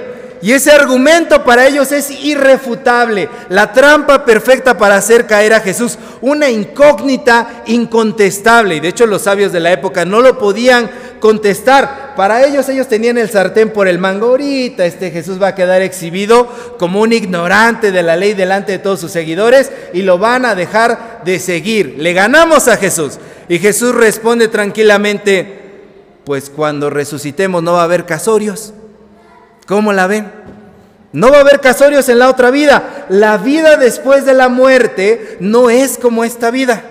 Y 0.45 0.52
ese 0.52 0.73
argumento 0.73 1.43
para 1.43 1.66
ellos 1.66 1.90
es 1.90 2.11
irrefutable, 2.11 3.31
la 3.49 3.73
trampa 3.73 4.26
perfecta 4.26 4.76
para 4.76 4.97
hacer 4.97 5.26
caer 5.26 5.54
a 5.54 5.61
Jesús, 5.61 5.99
una 6.21 6.50
incógnita 6.50 7.62
incontestable. 7.64 8.76
Y 8.76 8.81
de 8.81 8.88
hecho 8.88 9.07
los 9.07 9.23
sabios 9.23 9.52
de 9.52 9.61
la 9.61 9.73
época 9.73 10.04
no 10.04 10.21
lo 10.21 10.38
podían 10.38 10.90
contestar. 11.25 12.12
Para 12.16 12.45
ellos 12.45 12.69
ellos 12.69 12.87
tenían 12.87 13.16
el 13.16 13.31
sartén 13.31 13.71
por 13.71 13.88
el 13.88 13.99
mango. 13.99 14.26
Ahorita 14.26 14.85
este 14.85 15.11
Jesús 15.11 15.43
va 15.43 15.49
a 15.49 15.54
quedar 15.54 15.81
exhibido 15.81 16.47
como 16.78 17.00
un 17.00 17.14
ignorante 17.14 17.93
de 17.93 18.02
la 18.02 18.14
ley 18.14 18.35
delante 18.35 18.73
de 18.73 18.78
todos 18.78 19.00
sus 19.00 19.11
seguidores 19.11 19.73
y 19.95 20.02
lo 20.02 20.19
van 20.19 20.45
a 20.45 20.54
dejar 20.54 21.23
de 21.25 21.38
seguir. 21.38 21.95
Le 21.97 22.12
ganamos 22.12 22.69
a 22.69 22.76
Jesús. 22.76 23.19
Y 23.49 23.59
Jesús 23.59 23.95
responde 23.95 24.49
tranquilamente, 24.49 25.81
pues 26.26 26.50
cuando 26.50 26.90
resucitemos 26.90 27.62
no 27.62 27.73
va 27.73 27.81
a 27.81 27.85
haber 27.85 28.04
casorios. 28.04 28.75
¿Cómo 29.66 29.95
la 29.95 30.07
ven? 30.07 30.31
No 31.12 31.31
va 31.31 31.38
a 31.38 31.40
haber 31.40 31.61
casorios 31.61 32.07
en 32.11 32.19
la 32.19 32.28
otra 32.28 32.50
vida. 32.50 33.07
La 33.09 33.38
vida 33.38 33.78
después 33.78 34.26
de 34.26 34.35
la 34.35 34.50
muerte 34.50 35.38
no 35.40 35.71
es 35.71 35.97
como 35.97 36.23
esta 36.23 36.50
vida. 36.50 36.85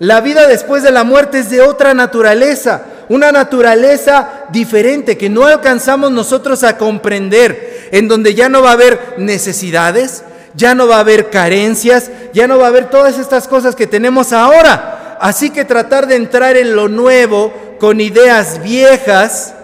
La 0.00 0.22
vida 0.22 0.48
después 0.48 0.82
de 0.82 0.90
la 0.90 1.04
muerte 1.04 1.38
es 1.38 1.50
de 1.50 1.60
otra 1.60 1.94
naturaleza, 1.94 2.84
una 3.10 3.32
naturaleza 3.32 4.46
diferente 4.50 5.18
que 5.18 5.28
no 5.28 5.44
alcanzamos 5.44 6.12
nosotros 6.12 6.62
a 6.62 6.78
comprender, 6.78 7.88
en 7.90 8.06
donde 8.06 8.36
ya 8.36 8.48
no 8.48 8.62
va 8.62 8.70
a 8.70 8.74
haber 8.74 9.16
necesidades, 9.18 10.22
ya 10.54 10.76
no 10.76 10.86
va 10.86 10.98
a 10.98 11.00
haber 11.00 11.28
carencias, 11.28 12.08
ya 12.32 12.46
no 12.46 12.58
va 12.58 12.66
a 12.66 12.68
haber 12.68 12.88
todas 12.88 13.18
estas 13.18 13.48
cosas 13.48 13.74
que 13.74 13.88
tenemos 13.88 14.32
ahora. 14.32 15.18
Así 15.20 15.50
que 15.50 15.64
tratar 15.64 16.06
de 16.06 16.14
entrar 16.14 16.56
en 16.56 16.76
lo 16.76 16.88
nuevo 16.88 17.52
con 17.80 18.00
ideas 18.00 18.62
viejas 18.62 19.54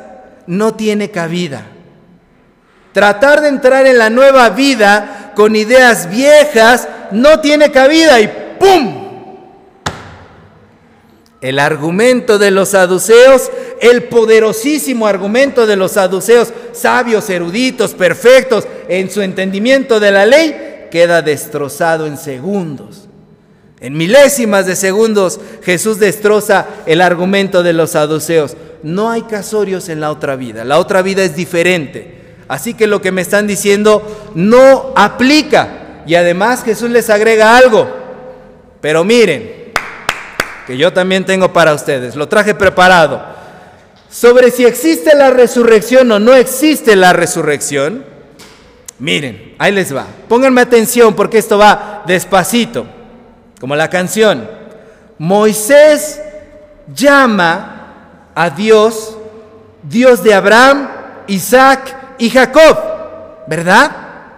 no 0.48 0.74
tiene 0.74 1.12
cabida. 1.12 1.62
Tratar 2.92 3.42
de 3.42 3.48
entrar 3.48 3.86
en 3.86 3.98
la 3.98 4.10
nueva 4.10 4.48
vida 4.50 5.32
con 5.36 5.54
ideas 5.54 6.10
viejas 6.10 6.88
no 7.12 7.38
tiene 7.38 7.70
cabida 7.70 8.18
y 8.18 8.26
¡pum! 8.58 9.05
El 11.40 11.58
argumento 11.58 12.38
de 12.38 12.50
los 12.50 12.70
saduceos, 12.70 13.50
el 13.80 14.04
poderosísimo 14.04 15.06
argumento 15.06 15.66
de 15.66 15.76
los 15.76 15.92
saduceos, 15.92 16.52
sabios, 16.72 17.28
eruditos, 17.28 17.94
perfectos 17.94 18.66
en 18.88 19.10
su 19.10 19.20
entendimiento 19.20 20.00
de 20.00 20.10
la 20.10 20.24
ley, 20.24 20.88
queda 20.90 21.22
destrozado 21.22 22.06
en 22.06 22.16
segundos. 22.16 23.08
En 23.80 23.96
milésimas 23.96 24.64
de 24.64 24.74
segundos 24.74 25.38
Jesús 25.62 25.98
destroza 25.98 26.66
el 26.86 27.02
argumento 27.02 27.62
de 27.62 27.74
los 27.74 27.90
saduceos. 27.90 28.56
No 28.82 29.10
hay 29.10 29.22
casorios 29.22 29.90
en 29.90 30.00
la 30.00 30.10
otra 30.10 30.36
vida, 30.36 30.64
la 30.64 30.78
otra 30.78 31.02
vida 31.02 31.22
es 31.22 31.36
diferente. 31.36 32.16
Así 32.48 32.74
que 32.74 32.86
lo 32.86 33.02
que 33.02 33.12
me 33.12 33.22
están 33.22 33.46
diciendo 33.46 34.32
no 34.34 34.92
aplica. 34.96 36.02
Y 36.06 36.14
además 36.14 36.62
Jesús 36.62 36.90
les 36.90 37.10
agrega 37.10 37.56
algo. 37.56 37.88
Pero 38.80 39.04
miren, 39.04 39.65
que 40.66 40.76
yo 40.76 40.92
también 40.92 41.24
tengo 41.24 41.52
para 41.52 41.72
ustedes, 41.72 42.16
lo 42.16 42.28
traje 42.28 42.54
preparado. 42.54 43.22
Sobre 44.10 44.50
si 44.50 44.64
existe 44.64 45.14
la 45.14 45.30
resurrección 45.30 46.10
o 46.10 46.18
no 46.18 46.34
existe 46.34 46.96
la 46.96 47.12
resurrección, 47.12 48.04
miren, 48.98 49.54
ahí 49.58 49.72
les 49.72 49.94
va. 49.94 50.06
Pónganme 50.28 50.60
atención 50.60 51.14
porque 51.14 51.38
esto 51.38 51.58
va 51.58 52.02
despacito, 52.06 52.86
como 53.60 53.76
la 53.76 53.88
canción. 53.88 54.48
Moisés 55.18 56.20
llama 56.94 58.30
a 58.34 58.50
Dios, 58.50 59.16
Dios 59.82 60.22
de 60.22 60.34
Abraham, 60.34 60.88
Isaac 61.28 62.16
y 62.18 62.30
Jacob, 62.30 62.78
¿verdad? 63.46 63.90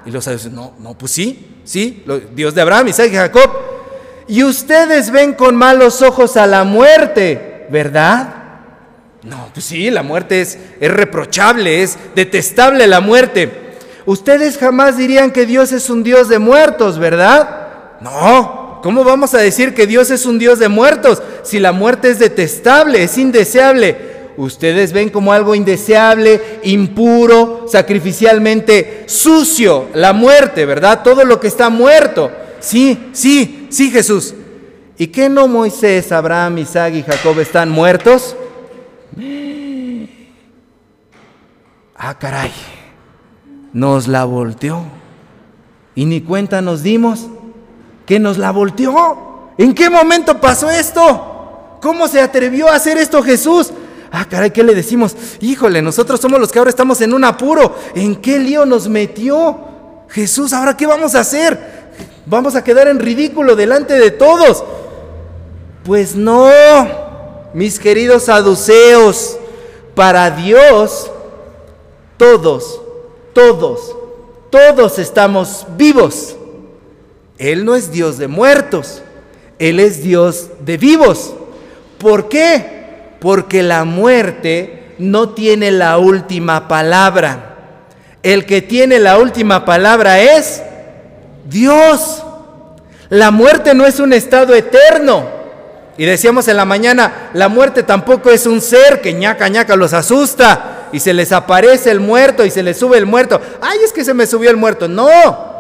Y 0.05 0.11
los 0.11 0.25
sabios, 0.25 0.47
no, 0.47 0.75
no, 0.79 0.97
pues 0.97 1.13
sí, 1.13 1.63
sí, 1.65 2.05
Dios 2.33 2.55
de 2.55 2.61
Abraham, 2.61 2.89
Isaac 2.89 3.11
y 3.13 3.17
Jacob. 3.17 3.68
Y 4.29 4.45
ustedes 4.45 5.11
ven 5.11 5.33
con 5.33 5.57
malos 5.57 6.03
ojos 6.03 6.37
a 6.37 6.47
la 6.47 6.65
muerte, 6.65 7.67
¿verdad? 7.71 8.35
No, 9.23 9.49
pues 9.53 9.65
sí, 9.65 9.91
la 9.91 10.03
muerte 10.03 10.43
es, 10.43 10.59
reprochable, 10.81 11.83
es 11.83 11.99
detestable 12.15 12.87
la 12.87 13.01
muerte. 13.01 13.51
Ustedes 14.05 14.59
jamás 14.59 14.99
dirían 14.99 15.31
que 15.31 15.47
Dios 15.47 15.73
es 15.73 15.89
un 15.89 16.03
Dios 16.03 16.29
de 16.29 16.39
muertos, 16.39 16.99
¿verdad? 16.99 17.99
No, 18.01 18.81
¿cómo 18.83 19.03
vamos 19.03 19.35
a 19.35 19.39
decir 19.39 19.75
que 19.75 19.87
Dios 19.87 20.11
es 20.11 20.27
un 20.27 20.39
Dios 20.39 20.59
de 20.59 20.69
muertos 20.69 21.23
si 21.43 21.59
la 21.59 21.73
muerte 21.73 22.11
es 22.11 22.19
detestable, 22.19 23.03
es 23.03 23.17
indeseable? 23.19 24.19
ustedes 24.39 24.93
ven 24.93 25.09
como 25.09 25.33
algo 25.33 25.57
indeseable, 25.57 26.41
impuro, 26.63 27.67
sacrificialmente 27.67 29.03
sucio, 29.07 29.89
la 29.95 30.13
muerte, 30.13 30.65
¿verdad? 30.65 31.03
Todo 31.03 31.25
lo 31.25 31.41
que 31.41 31.49
está 31.49 31.71
muerto. 31.71 32.31
Sí, 32.61 33.11
sí, 33.13 33.58
sí, 33.69 33.91
Jesús. 33.91 34.35
¿Y 34.97 35.09
qué 35.09 35.29
no 35.29 35.47
Moisés, 35.47 36.11
Abraham, 36.11 36.59
Isaac 36.59 36.95
y 36.95 37.03
Jacob 37.03 37.39
están 37.39 37.71
muertos? 37.71 38.37
Ah, 41.97 42.19
caray, 42.19 42.53
nos 43.73 44.09
la 44.09 44.25
volteó. 44.25 44.83
Y 45.95 46.05
ni 46.05 46.21
cuenta 46.21 46.63
nos 46.63 46.83
dimos 46.83 47.27
que 48.07 48.19
nos 48.19 48.39
la 48.39 48.51
volteó. 48.51 49.51
¿En 49.59 49.75
qué 49.75 49.91
momento 49.91 50.41
pasó 50.41 50.71
esto? 50.71 51.79
¿Cómo 51.81 52.09
se 52.09 52.21
atrevió 52.21 52.69
a 52.69 52.77
hacer 52.77 52.99
esto 52.99 53.23
Jesús? 53.23 53.73
Ah, 54.11 54.25
caray, 54.25 54.51
¿qué 54.51 54.63
le 54.63 54.75
decimos? 54.75 55.17
Híjole, 55.41 55.83
nosotros 55.83 56.21
somos 56.21 56.41
los 56.41 56.51
que 56.51 56.59
ahora 56.59 56.71
estamos 56.71 57.01
en 57.01 57.13
un 57.13 57.25
apuro. 57.25 57.77
¿En 57.95 58.17
qué 58.17 58.39
lío 58.39 58.65
nos 58.65 58.89
metió 58.89 59.59
Jesús? 60.09 60.53
¿Ahora 60.53 60.77
qué 60.77 60.87
vamos 60.87 61.15
a 61.15 61.21
hacer? 61.21 61.78
¿Vamos 62.29 62.55
a 62.55 62.65
quedar 62.65 62.89
en 62.89 62.99
ridículo 62.99 63.57
delante 63.57 63.99
de 63.99 64.11
todos? 64.11 64.65
Pues 65.85 66.15
no, 66.15 66.51
mis 67.55 67.79
queridos 67.79 68.25
saduceos, 68.25 69.39
para 69.95 70.31
Dios 70.31 71.11
todos, 72.17 72.81
todos, 73.33 73.97
todos 74.51 74.99
estamos 74.99 75.67
vivos. 75.77 76.37
Él 77.39 77.65
no 77.65 77.75
es 77.75 77.91
Dios 77.91 78.19
de 78.19 78.29
muertos, 78.29 79.03
Él 79.59 79.81
es 79.81 80.03
Dios 80.03 80.49
de 80.65 80.77
vivos. 80.77 81.35
¿Por 81.99 82.29
qué? 82.29 82.79
porque 83.21 83.63
la 83.63 83.85
muerte 83.85 84.95
no 84.99 85.31
tiene 85.31 85.71
la 85.71 85.99
última 85.99 86.69
palabra. 86.69 87.57
El 88.23 88.47
que 88.47 88.63
tiene 88.63 88.99
la 88.99 89.19
última 89.19 89.65
palabra 89.65 90.21
es 90.21 90.63
Dios. 91.49 92.23
La 93.09 93.31
muerte 93.31 93.75
no 93.75 93.87
es 93.87 94.01
un 94.01 94.13
estado 94.13 94.55
eterno. 94.55 95.39
Y 95.97 96.05
decíamos 96.05 96.47
en 96.47 96.57
la 96.57 96.65
mañana, 96.65 97.31
la 97.33 97.49
muerte 97.49 97.83
tampoco 97.83 98.31
es 98.31 98.47
un 98.47 98.61
ser 98.61 99.01
que 99.01 99.15
ñaca 99.15 99.49
ñaca 99.49 99.75
los 99.75 99.93
asusta 99.93 100.89
y 100.93 101.01
se 101.01 101.13
les 101.13 101.33
aparece 101.33 101.91
el 101.91 101.99
muerto 101.99 102.45
y 102.45 102.51
se 102.51 102.63
les 102.63 102.79
sube 102.79 102.99
el 102.99 103.07
muerto. 103.07 103.41
Ay, 103.61 103.79
es 103.85 103.93
que 103.93 104.05
se 104.05 104.15
me 104.15 104.27
subió 104.27 104.51
el 104.51 104.57
muerto. 104.57 104.87
No. 104.87 105.59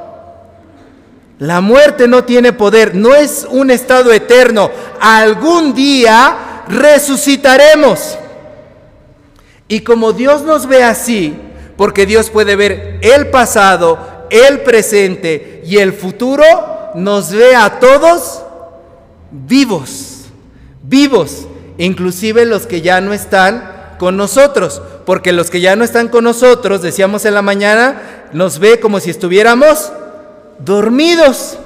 La 1.38 1.60
muerte 1.60 2.06
no 2.06 2.24
tiene 2.24 2.52
poder, 2.52 2.94
no 2.94 3.14
es 3.14 3.46
un 3.50 3.70
estado 3.70 4.12
eterno. 4.12 4.70
Algún 5.00 5.74
día 5.74 6.64
resucitaremos. 6.68 8.18
Y 9.68 9.80
como 9.80 10.12
Dios 10.12 10.42
nos 10.42 10.66
ve 10.66 10.82
así, 10.82 11.36
porque 11.76 12.06
Dios 12.06 12.30
puede 12.30 12.56
ver 12.56 12.98
el 13.02 13.28
pasado, 13.28 13.98
el 14.30 14.60
presente 14.60 15.62
y 15.64 15.78
el 15.78 15.92
futuro, 15.92 16.44
nos 16.94 17.30
ve 17.30 17.54
a 17.54 17.78
todos 17.78 18.42
vivos. 19.30 20.14
vivos, 20.82 21.46
inclusive 21.76 22.46
los 22.46 22.66
que 22.66 22.80
ya 22.80 23.00
no 23.00 23.12
están 23.12 23.96
con 23.98 24.16
nosotros, 24.16 24.80
porque 25.04 25.32
los 25.32 25.50
que 25.50 25.60
ya 25.60 25.76
no 25.76 25.84
están 25.84 26.08
con 26.08 26.24
nosotros, 26.24 26.82
decíamos 26.82 27.24
en 27.24 27.34
la 27.34 27.42
mañana, 27.42 28.28
nos 28.32 28.58
ve 28.58 28.80
como 28.80 29.00
si 29.00 29.10
estuviéramos 29.10 29.92
dormidos. 30.58 31.58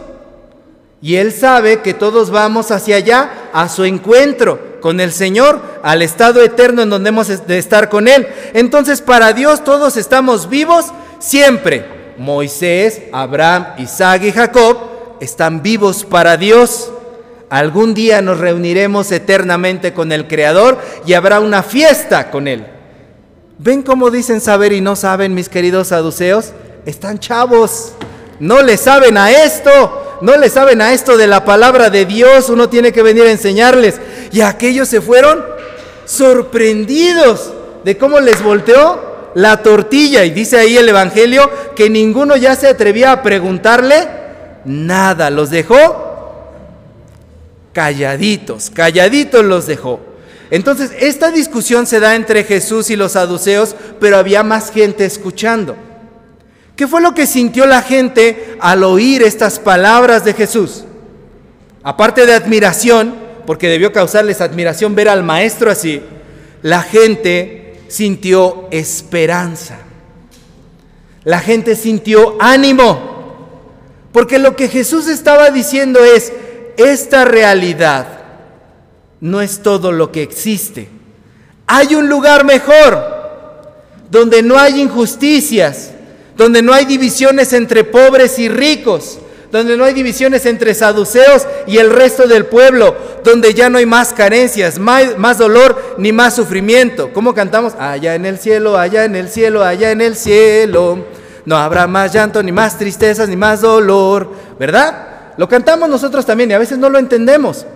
Y 1.00 1.16
Él 1.16 1.32
sabe 1.32 1.82
que 1.82 1.94
todos 1.94 2.30
vamos 2.30 2.70
hacia 2.70 2.96
allá, 2.96 3.30
a 3.52 3.68
su 3.68 3.84
encuentro 3.84 4.80
con 4.80 5.00
el 5.00 5.12
Señor, 5.12 5.60
al 5.82 6.02
estado 6.02 6.42
eterno 6.42 6.82
en 6.82 6.90
donde 6.90 7.08
hemos 7.08 7.46
de 7.46 7.58
estar 7.58 7.88
con 7.88 8.08
Él. 8.08 8.26
Entonces 8.54 9.00
para 9.00 9.32
Dios 9.32 9.64
todos 9.64 9.96
estamos 9.96 10.48
vivos 10.48 10.86
siempre. 11.18 12.01
Moisés, 12.18 13.02
Abraham, 13.12 13.66
Isaac 13.78 14.22
y 14.24 14.32
Jacob 14.32 14.76
están 15.20 15.62
vivos 15.62 16.04
para 16.04 16.36
Dios. 16.36 16.90
Algún 17.48 17.94
día 17.94 18.22
nos 18.22 18.38
reuniremos 18.38 19.12
eternamente 19.12 19.92
con 19.92 20.10
el 20.10 20.26
Creador 20.26 20.78
y 21.06 21.12
habrá 21.12 21.40
una 21.40 21.62
fiesta 21.62 22.30
con 22.30 22.48
Él. 22.48 22.66
¿Ven 23.58 23.82
cómo 23.82 24.10
dicen 24.10 24.40
saber 24.40 24.72
y 24.72 24.80
no 24.80 24.96
saben, 24.96 25.34
mis 25.34 25.48
queridos 25.48 25.88
saduceos? 25.88 26.52
Están 26.86 27.18
chavos, 27.18 27.92
no 28.40 28.62
le 28.62 28.76
saben 28.76 29.16
a 29.16 29.30
esto, 29.30 30.18
no 30.22 30.36
le 30.36 30.48
saben 30.48 30.80
a 30.80 30.92
esto 30.92 31.16
de 31.16 31.26
la 31.26 31.44
palabra 31.44 31.90
de 31.90 32.04
Dios, 32.06 32.48
uno 32.48 32.68
tiene 32.68 32.90
que 32.92 33.02
venir 33.02 33.24
a 33.24 33.30
enseñarles. 33.30 34.00
Y 34.32 34.40
aquellos 34.40 34.88
se 34.88 35.00
fueron 35.00 35.44
sorprendidos 36.06 37.52
de 37.84 37.96
cómo 37.96 38.18
les 38.18 38.42
volteó 38.42 39.11
la 39.34 39.62
tortilla. 39.62 40.24
Y 40.24 40.30
dice 40.30 40.58
ahí 40.58 40.76
el 40.76 40.88
Evangelio 40.88 41.50
que 41.74 41.90
ninguno 41.90 42.36
ya 42.36 42.54
se 42.54 42.68
atrevía 42.68 43.12
a 43.12 43.22
preguntarle 43.22 44.08
nada, 44.64 45.30
los 45.30 45.50
dejó 45.50 46.12
calladitos, 47.72 48.70
calladitos 48.70 49.44
los 49.44 49.66
dejó. 49.66 50.00
Entonces, 50.50 50.90
esta 51.00 51.30
discusión 51.30 51.86
se 51.86 51.98
da 51.98 52.14
entre 52.14 52.44
Jesús 52.44 52.90
y 52.90 52.96
los 52.96 53.12
saduceos, 53.12 53.74
pero 53.98 54.18
había 54.18 54.42
más 54.42 54.70
gente 54.70 55.04
escuchando. 55.06 55.76
¿Qué 56.76 56.86
fue 56.86 57.00
lo 57.00 57.14
que 57.14 57.26
sintió 57.26 57.66
la 57.66 57.82
gente 57.82 58.56
al 58.60 58.84
oír 58.84 59.22
estas 59.22 59.58
palabras 59.58 60.24
de 60.24 60.34
Jesús? 60.34 60.84
Aparte 61.82 62.26
de 62.26 62.34
admiración, 62.34 63.14
porque 63.46 63.68
debió 63.68 63.92
causarles 63.92 64.40
admiración 64.40 64.94
ver 64.94 65.08
al 65.08 65.22
maestro 65.22 65.70
así, 65.70 66.02
la 66.60 66.82
gente 66.82 67.61
sintió 67.92 68.68
esperanza. 68.70 69.76
La 71.24 71.40
gente 71.40 71.76
sintió 71.76 72.38
ánimo, 72.40 73.68
porque 74.12 74.38
lo 74.38 74.56
que 74.56 74.68
Jesús 74.68 75.08
estaba 75.08 75.50
diciendo 75.50 76.02
es, 76.02 76.32
esta 76.78 77.26
realidad 77.26 78.06
no 79.20 79.42
es 79.42 79.62
todo 79.62 79.92
lo 79.92 80.10
que 80.10 80.22
existe. 80.22 80.88
Hay 81.66 81.94
un 81.94 82.08
lugar 82.08 82.46
mejor, 82.46 82.98
donde 84.10 84.42
no 84.42 84.58
hay 84.58 84.80
injusticias, 84.80 85.90
donde 86.34 86.62
no 86.62 86.72
hay 86.72 86.86
divisiones 86.86 87.52
entre 87.52 87.84
pobres 87.84 88.38
y 88.38 88.48
ricos, 88.48 89.18
donde 89.52 89.76
no 89.76 89.84
hay 89.84 89.92
divisiones 89.92 90.46
entre 90.46 90.74
saduceos 90.74 91.46
y 91.66 91.76
el 91.76 91.90
resto 91.90 92.26
del 92.26 92.46
pueblo, 92.46 92.96
donde 93.22 93.52
ya 93.52 93.68
no 93.68 93.76
hay 93.76 93.84
más 93.84 94.14
carencias, 94.14 94.78
más, 94.78 95.36
dolor 95.36 95.96
ni 95.98 96.10
más 96.10 96.34
sufrimiento. 96.34 97.12
¿Cómo 97.12 97.34
cantamos? 97.34 97.74
Allá 97.78 98.14
en 98.14 98.24
el 98.24 98.38
cielo, 98.38 98.78
allá 98.78 99.04
en 99.04 99.14
el 99.14 99.28
cielo, 99.28 99.62
allá 99.62 99.90
en 99.90 100.00
el 100.00 100.16
cielo. 100.16 101.04
No 101.44 101.56
habrá 101.58 101.86
más 101.86 102.14
llanto, 102.14 102.42
ni 102.42 102.50
más 102.50 102.78
tristezas, 102.78 103.28
ni 103.28 103.36
más 103.36 103.60
dolor, 103.60 104.32
¿verdad? 104.58 105.34
Lo 105.36 105.46
cantamos 105.48 105.86
nosotros 105.90 106.24
también 106.24 106.50
y 106.50 106.54
a 106.54 106.58
veces 106.58 106.78
no 106.78 106.88
lo 106.88 106.98
entendemos. 106.98 107.66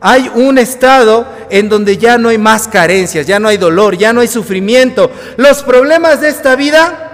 Hay 0.00 0.30
un 0.34 0.56
estado 0.56 1.26
en 1.50 1.68
donde 1.68 1.98
ya 1.98 2.16
no 2.16 2.30
hay 2.30 2.38
más 2.38 2.66
carencias, 2.66 3.26
ya 3.26 3.38
no 3.38 3.48
hay 3.48 3.58
dolor, 3.58 3.98
ya 3.98 4.14
no 4.14 4.22
hay 4.22 4.28
sufrimiento. 4.28 5.10
Los 5.36 5.62
problemas 5.62 6.22
de 6.22 6.28
esta 6.28 6.56
vida 6.56 7.05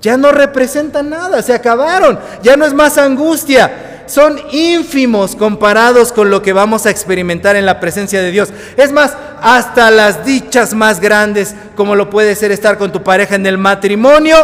ya 0.00 0.16
no 0.16 0.32
representan 0.32 1.10
nada, 1.10 1.42
se 1.42 1.52
acabaron, 1.52 2.18
ya 2.42 2.56
no 2.56 2.64
es 2.64 2.72
más 2.72 2.98
angustia, 2.98 4.04
son 4.06 4.40
ínfimos 4.50 5.36
comparados 5.36 6.12
con 6.12 6.30
lo 6.30 6.42
que 6.42 6.52
vamos 6.52 6.86
a 6.86 6.90
experimentar 6.90 7.54
en 7.56 7.66
la 7.66 7.78
presencia 7.80 8.20
de 8.20 8.30
Dios. 8.30 8.48
Es 8.76 8.92
más, 8.92 9.16
hasta 9.40 9.90
las 9.90 10.24
dichas 10.24 10.74
más 10.74 11.00
grandes, 11.00 11.54
como 11.76 11.94
lo 11.94 12.10
puede 12.10 12.34
ser 12.34 12.50
estar 12.50 12.76
con 12.76 12.92
tu 12.92 13.02
pareja 13.02 13.36
en 13.36 13.46
el 13.46 13.58
matrimonio, 13.58 14.36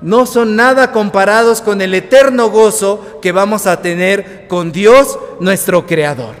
no 0.00 0.26
son 0.26 0.54
nada 0.54 0.92
comparados 0.92 1.62
con 1.62 1.80
el 1.80 1.94
eterno 1.94 2.50
gozo 2.50 3.18
que 3.22 3.32
vamos 3.32 3.66
a 3.66 3.80
tener 3.80 4.46
con 4.48 4.70
Dios 4.70 5.18
nuestro 5.40 5.86
Creador. 5.86 6.34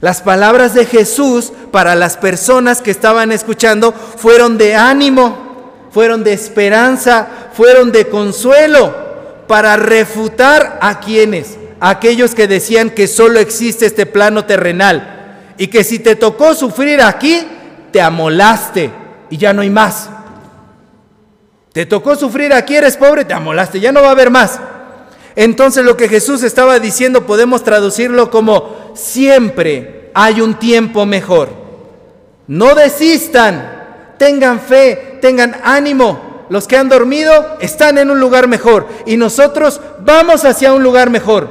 Las 0.00 0.20
palabras 0.20 0.74
de 0.74 0.84
Jesús 0.84 1.52
para 1.70 1.94
las 1.94 2.16
personas 2.16 2.82
que 2.82 2.90
estaban 2.90 3.30
escuchando 3.30 3.92
fueron 3.92 4.58
de 4.58 4.74
ánimo, 4.74 5.51
fueron 5.92 6.24
de 6.24 6.32
esperanza, 6.32 7.28
fueron 7.52 7.92
de 7.92 8.08
consuelo 8.08 8.94
para 9.46 9.76
refutar 9.76 10.78
a 10.80 11.00
quienes, 11.00 11.58
aquellos 11.80 12.34
que 12.34 12.48
decían 12.48 12.90
que 12.90 13.06
solo 13.06 13.38
existe 13.38 13.86
este 13.86 14.06
plano 14.06 14.44
terrenal 14.46 15.52
y 15.58 15.68
que 15.68 15.84
si 15.84 15.98
te 15.98 16.16
tocó 16.16 16.54
sufrir 16.54 17.02
aquí, 17.02 17.46
te 17.92 18.00
amolaste 18.00 18.90
y 19.28 19.36
ya 19.36 19.52
no 19.52 19.62
hay 19.62 19.70
más. 19.70 20.08
Te 21.72 21.86
tocó 21.86 22.16
sufrir 22.16 22.52
aquí, 22.52 22.76
eres 22.76 22.96
pobre, 22.96 23.24
te 23.24 23.34
amolaste, 23.34 23.78
ya 23.78 23.92
no 23.92 24.02
va 24.02 24.08
a 24.08 24.12
haber 24.12 24.30
más. 24.30 24.58
Entonces 25.36 25.84
lo 25.84 25.96
que 25.96 26.08
Jesús 26.08 26.42
estaba 26.42 26.78
diciendo 26.78 27.26
podemos 27.26 27.64
traducirlo 27.64 28.30
como 28.30 28.92
siempre 28.94 30.10
hay 30.14 30.40
un 30.40 30.54
tiempo 30.54 31.06
mejor. 31.06 31.50
No 32.46 32.74
desistan, 32.74 33.81
tengan 34.22 34.60
fe, 34.60 35.18
tengan 35.20 35.56
ánimo. 35.64 36.46
Los 36.48 36.68
que 36.68 36.76
han 36.76 36.88
dormido 36.88 37.56
están 37.60 37.98
en 37.98 38.08
un 38.08 38.20
lugar 38.20 38.46
mejor 38.46 38.86
y 39.04 39.16
nosotros 39.16 39.80
vamos 39.98 40.44
hacia 40.44 40.72
un 40.72 40.84
lugar 40.84 41.10
mejor. 41.10 41.48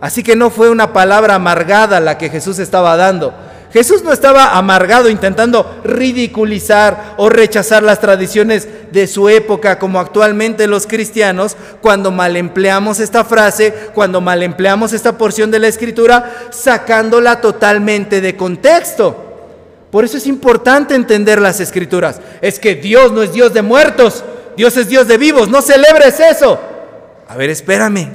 Así 0.00 0.22
que 0.22 0.34
no 0.34 0.48
fue 0.48 0.70
una 0.70 0.94
palabra 0.94 1.34
amargada 1.34 2.00
la 2.00 2.16
que 2.16 2.30
Jesús 2.30 2.58
estaba 2.58 2.96
dando, 2.96 3.34
Jesús 3.74 4.02
no 4.02 4.10
estaba 4.10 4.56
amargado 4.56 5.10
intentando 5.10 5.82
ridiculizar 5.84 7.14
o 7.18 7.28
rechazar 7.28 7.82
las 7.82 8.00
tradiciones 8.00 8.68
de 8.90 9.06
su 9.06 9.28
época 9.28 9.78
como 9.78 10.00
actualmente 10.00 10.66
los 10.66 10.86
cristianos 10.86 11.58
cuando 11.82 12.10
mal 12.10 12.36
empleamos 12.36 13.00
esta 13.00 13.24
frase, 13.24 13.74
cuando 13.92 14.22
mal 14.22 14.42
empleamos 14.42 14.94
esta 14.94 15.18
porción 15.18 15.50
de 15.50 15.58
la 15.58 15.68
escritura, 15.68 16.32
sacándola 16.50 17.42
totalmente 17.42 18.22
de 18.22 18.34
contexto. 18.34 19.33
Por 19.94 20.04
eso 20.04 20.16
es 20.16 20.26
importante 20.26 20.96
entender 20.96 21.40
las 21.40 21.60
escrituras. 21.60 22.20
Es 22.40 22.58
que 22.58 22.74
Dios 22.74 23.12
no 23.12 23.22
es 23.22 23.32
Dios 23.32 23.54
de 23.54 23.62
muertos, 23.62 24.24
Dios 24.56 24.76
es 24.76 24.88
Dios 24.88 25.06
de 25.06 25.18
vivos, 25.18 25.48
no 25.48 25.62
celebres 25.62 26.18
eso. 26.18 26.58
A 27.28 27.36
ver, 27.36 27.48
espérame. 27.48 28.08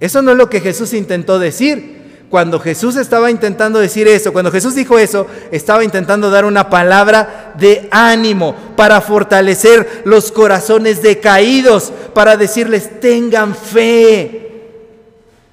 Eso 0.00 0.22
no 0.22 0.32
es 0.32 0.36
lo 0.36 0.50
que 0.50 0.60
Jesús 0.60 0.92
intentó 0.92 1.38
decir 1.38 2.24
cuando 2.28 2.58
Jesús 2.58 2.96
estaba 2.96 3.30
intentando 3.30 3.78
decir 3.78 4.08
eso, 4.08 4.32
cuando 4.32 4.50
Jesús 4.50 4.74
dijo 4.74 4.98
eso, 4.98 5.28
estaba 5.52 5.84
intentando 5.84 6.30
dar 6.30 6.44
una 6.44 6.68
palabra 6.68 7.54
de 7.56 7.86
ánimo 7.92 8.56
para 8.74 9.00
fortalecer 9.00 10.02
los 10.04 10.32
corazones 10.32 11.00
decaídos, 11.00 11.92
para 12.12 12.36
decirles, 12.36 12.98
tengan 12.98 13.54
fe. 13.54 14.64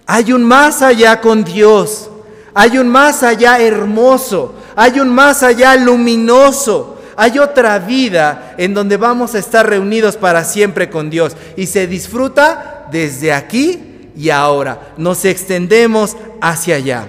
Hay 0.08 0.34
un 0.34 0.44
más 0.44 0.82
allá 0.82 1.22
con 1.22 1.44
Dios, 1.44 2.10
hay 2.56 2.80
un 2.80 2.90
más 2.90 3.22
allá 3.22 3.60
hermoso, 3.60 4.56
hay 4.78 5.00
un 5.00 5.10
más 5.10 5.42
allá 5.42 5.76
luminoso. 5.76 7.02
Hay 7.16 7.40
otra 7.40 7.80
vida 7.80 8.54
en 8.60 8.76
donde 8.76 8.96
vamos 8.96 9.34
a 9.34 9.40
estar 9.40 9.68
reunidos 9.68 10.18
para 10.18 10.44
siempre 10.44 10.88
con 10.88 11.10
Dios 11.10 11.36
y 11.56 11.66
se 11.66 11.88
disfruta 11.88 12.86
desde 12.92 13.34
aquí 13.34 14.12
y 14.16 14.30
ahora. 14.30 14.94
Nos 14.98 15.26
extendemos 15.26 16.16
hacia 16.40 16.76
allá. 16.76 17.08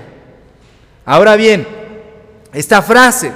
Ahora 1.05 1.37
bien, 1.37 1.69
esta 2.55 2.81
frase, 2.81 3.33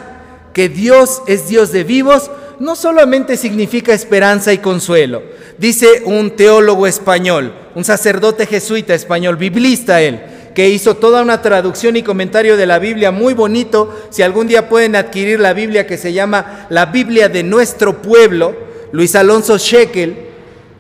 que 0.55 0.71
Dios 0.71 1.23
es 1.27 1.47
Dios 1.47 1.71
de 1.71 1.85
vivos, 1.85 2.31
no 2.59 2.75
solamente 2.75 3.37
significa 3.37 3.93
esperanza 3.93 4.51
y 4.55 4.59
consuelo. 4.59 5.23
Dice 5.59 6.05
un 6.07 6.37
teólogo 6.37 6.87
español, 6.87 7.55
un 7.75 7.85
sacerdote 7.85 8.47
jesuita 8.47 8.95
español, 8.95 9.37
biblista 9.37 10.01
él, 10.01 10.23
que 10.55 10.69
hizo 10.69 10.97
toda 10.97 11.23
una 11.23 11.43
traducción 11.43 11.97
y 11.97 12.03
comentario 12.03 12.57
de 12.57 12.67
la 12.67 12.79
Biblia 12.79 13.11
muy 13.11 13.35
bonito. 13.35 14.07
Si 14.11 14.23
algún 14.23 14.47
día 14.47 14.69
pueden 14.69 14.97
adquirir 14.97 15.41
la 15.41 15.53
Biblia 15.53 15.87
que 15.87 15.99
se 15.99 16.13
llama 16.13 16.67
la 16.69 16.87
Biblia 16.87 17.29
de 17.29 17.43
nuestro 17.43 18.03
pueblo, 18.03 18.55
Luis 18.93 19.15
Alonso 19.15 19.59
Shekel, 19.59 20.17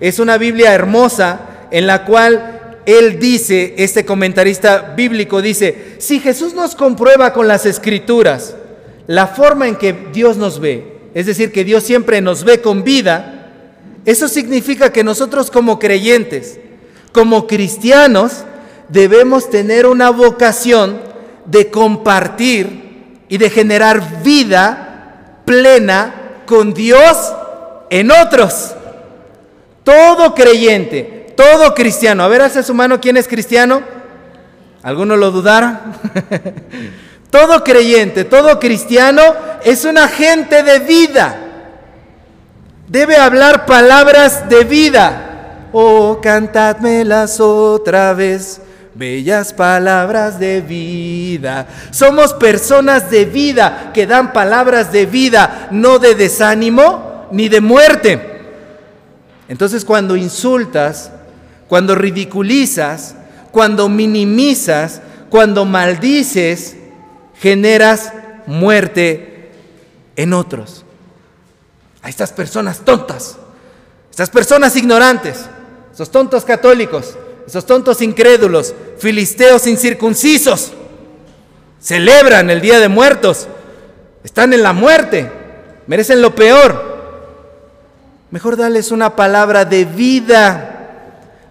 es 0.00 0.18
una 0.18 0.36
Biblia 0.36 0.74
hermosa 0.74 1.68
en 1.70 1.86
la 1.86 2.04
cual 2.04 2.80
él 2.84 3.18
dice, 3.18 3.74
este 3.78 4.04
comentarista 4.04 4.94
bíblico 4.96 5.40
dice, 5.40 5.94
si 5.98 6.20
Jesús 6.20 6.54
nos 6.54 6.74
comprueba 6.74 7.32
con 7.32 7.48
las 7.48 7.64
escrituras 7.64 8.56
la 9.06 9.28
forma 9.28 9.68
en 9.68 9.76
que 9.76 9.94
Dios 10.12 10.36
nos 10.36 10.60
ve, 10.60 10.92
es 11.14 11.26
decir, 11.26 11.52
que 11.52 11.64
Dios 11.64 11.84
siempre 11.84 12.20
nos 12.20 12.44
ve 12.44 12.60
con 12.60 12.82
vida, 12.82 13.50
eso 14.04 14.26
significa 14.26 14.92
que 14.92 15.04
nosotros 15.04 15.50
como 15.50 15.78
creyentes, 15.78 16.58
como 17.12 17.46
cristianos, 17.46 18.44
debemos 18.92 19.48
tener 19.48 19.86
una 19.86 20.10
vocación 20.10 21.00
de 21.46 21.70
compartir 21.70 23.22
y 23.28 23.38
de 23.38 23.48
generar 23.48 24.22
vida 24.22 25.38
plena 25.46 26.14
con 26.46 26.74
Dios 26.74 27.32
en 27.88 28.10
otros. 28.10 28.74
Todo 29.82 30.34
creyente, 30.34 31.32
todo 31.34 31.74
cristiano. 31.74 32.22
A 32.22 32.28
ver, 32.28 32.42
hace 32.42 32.62
su 32.62 32.74
mano, 32.74 33.00
¿quién 33.00 33.16
es 33.16 33.26
cristiano? 33.26 33.82
¿Alguno 34.82 35.16
lo 35.16 35.30
dudaron? 35.30 35.78
todo 37.30 37.64
creyente, 37.64 38.24
todo 38.24 38.60
cristiano 38.60 39.22
es 39.64 39.86
un 39.86 39.96
agente 39.96 40.62
de 40.62 40.78
vida. 40.80 41.36
Debe 42.88 43.16
hablar 43.16 43.64
palabras 43.64 44.50
de 44.50 44.64
vida. 44.64 45.28
Oh, 45.72 46.20
cantadmelas 46.20 47.40
otra 47.40 48.12
vez 48.12 48.60
bellas 48.94 49.52
palabras 49.52 50.38
de 50.38 50.60
vida. 50.60 51.66
Somos 51.90 52.34
personas 52.34 53.10
de 53.10 53.24
vida 53.24 53.90
que 53.94 54.06
dan 54.06 54.32
palabras 54.32 54.92
de 54.92 55.06
vida, 55.06 55.68
no 55.70 55.98
de 55.98 56.14
desánimo 56.14 57.28
ni 57.30 57.48
de 57.48 57.60
muerte. 57.60 58.40
Entonces 59.48 59.84
cuando 59.84 60.16
insultas, 60.16 61.10
cuando 61.68 61.94
ridiculizas, 61.94 63.14
cuando 63.50 63.88
minimizas, 63.88 65.00
cuando 65.30 65.64
maldices, 65.64 66.76
generas 67.40 68.12
muerte 68.46 69.50
en 70.16 70.32
otros. 70.32 70.84
A 72.02 72.08
estas 72.08 72.32
personas 72.32 72.80
tontas, 72.80 73.36
estas 74.10 74.28
personas 74.28 74.76
ignorantes, 74.76 75.46
esos 75.92 76.10
tontos 76.10 76.44
católicos, 76.44 77.16
esos 77.46 77.66
tontos 77.66 78.00
incrédulos, 78.02 78.74
filisteos 78.98 79.66
incircuncisos, 79.66 80.72
celebran 81.80 82.50
el 82.50 82.60
Día 82.60 82.78
de 82.78 82.88
Muertos, 82.88 83.48
están 84.24 84.52
en 84.52 84.62
la 84.62 84.72
muerte, 84.72 85.30
merecen 85.86 86.22
lo 86.22 86.34
peor. 86.34 86.92
Mejor 88.30 88.56
darles 88.56 88.90
una 88.90 89.14
palabra 89.16 89.64
de 89.64 89.84
vida, 89.84 90.72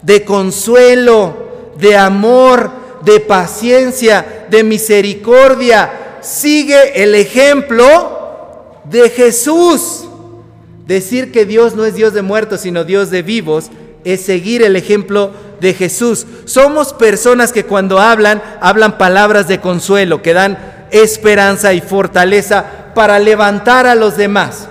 de 0.02 0.24
consuelo, 0.24 1.74
de 1.78 1.96
amor, 1.96 2.72
de 3.04 3.20
paciencia, 3.20 4.48
de 4.50 4.64
misericordia. 4.64 6.18
Sigue 6.22 7.04
el 7.04 7.14
ejemplo 7.16 8.82
de 8.86 9.10
Jesús. 9.10 10.06
Decir 10.88 11.32
que 11.32 11.46
Dios 11.46 11.76
no 11.76 11.86
es 11.86 11.94
Dios 11.94 12.14
de 12.14 12.22
muertos, 12.22 12.62
sino 12.62 12.84
Dios 12.84 13.12
de 13.12 13.22
vivos, 13.22 13.70
es 14.04 14.22
seguir 14.22 14.64
el 14.64 14.76
ejemplo 14.76 15.32
de 15.62 15.76
Jesús. 15.76 16.26
Somos 16.46 16.92
personas 16.92 17.54
que 17.54 17.66
cuando 17.66 18.00
hablan, 18.00 18.42
hablan 18.60 18.98
palabras 18.98 19.48
de 19.48 19.62
consuelo, 19.62 20.22
que 20.22 20.34
dan 20.34 20.88
esperanza 20.92 21.72
y 21.72 21.80
fortaleza 21.80 22.66
para 22.96 23.20
levantar 23.20 23.86
a 23.86 23.96
los 23.96 24.18
demás, 24.18 24.68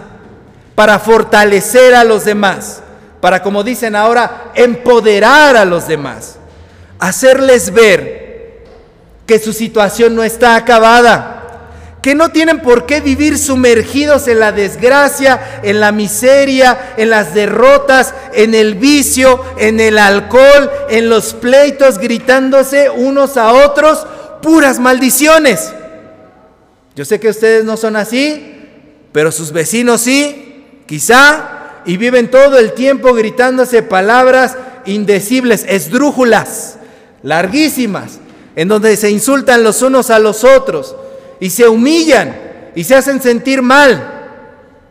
para 0.74 0.98
fortalecer 0.98 1.94
a 1.94 2.04
los 2.04 2.24
demás, 2.24 2.82
para, 3.20 3.42
como 3.42 3.62
dicen 3.62 3.94
ahora, 3.94 4.50
empoderar 4.54 5.56
a 5.56 5.64
los 5.64 5.86
demás, 5.86 6.38
hacerles 6.98 7.72
ver 7.72 8.66
que 9.26 9.38
su 9.38 9.52
situación 9.52 10.16
no 10.16 10.24
está 10.24 10.56
acabada 10.56 11.39
que 12.02 12.14
no 12.14 12.30
tienen 12.30 12.60
por 12.60 12.86
qué 12.86 13.00
vivir 13.00 13.38
sumergidos 13.38 14.26
en 14.26 14.40
la 14.40 14.52
desgracia, 14.52 15.60
en 15.62 15.80
la 15.80 15.92
miseria, 15.92 16.94
en 16.96 17.10
las 17.10 17.34
derrotas, 17.34 18.14
en 18.32 18.54
el 18.54 18.74
vicio, 18.76 19.44
en 19.58 19.80
el 19.80 19.98
alcohol, 19.98 20.70
en 20.88 21.10
los 21.10 21.34
pleitos, 21.34 21.98
gritándose 21.98 22.88
unos 22.88 23.36
a 23.36 23.52
otros 23.52 24.06
puras 24.40 24.78
maldiciones. 24.78 25.72
Yo 26.96 27.04
sé 27.04 27.20
que 27.20 27.28
ustedes 27.28 27.64
no 27.64 27.76
son 27.76 27.96
así, 27.96 28.56
pero 29.12 29.30
sus 29.30 29.52
vecinos 29.52 30.00
sí, 30.00 30.64
quizá, 30.86 31.82
y 31.84 31.98
viven 31.98 32.30
todo 32.30 32.58
el 32.58 32.72
tiempo 32.72 33.12
gritándose 33.12 33.82
palabras 33.82 34.56
indecibles, 34.86 35.66
esdrújulas, 35.68 36.78
larguísimas, 37.22 38.20
en 38.56 38.68
donde 38.68 38.96
se 38.96 39.10
insultan 39.10 39.62
los 39.62 39.82
unos 39.82 40.08
a 40.08 40.18
los 40.18 40.44
otros 40.44 40.96
y 41.40 41.50
se 41.50 41.66
humillan 41.66 42.36
y 42.74 42.84
se 42.84 42.94
hacen 42.94 43.20
sentir 43.20 43.62
mal. 43.62 44.18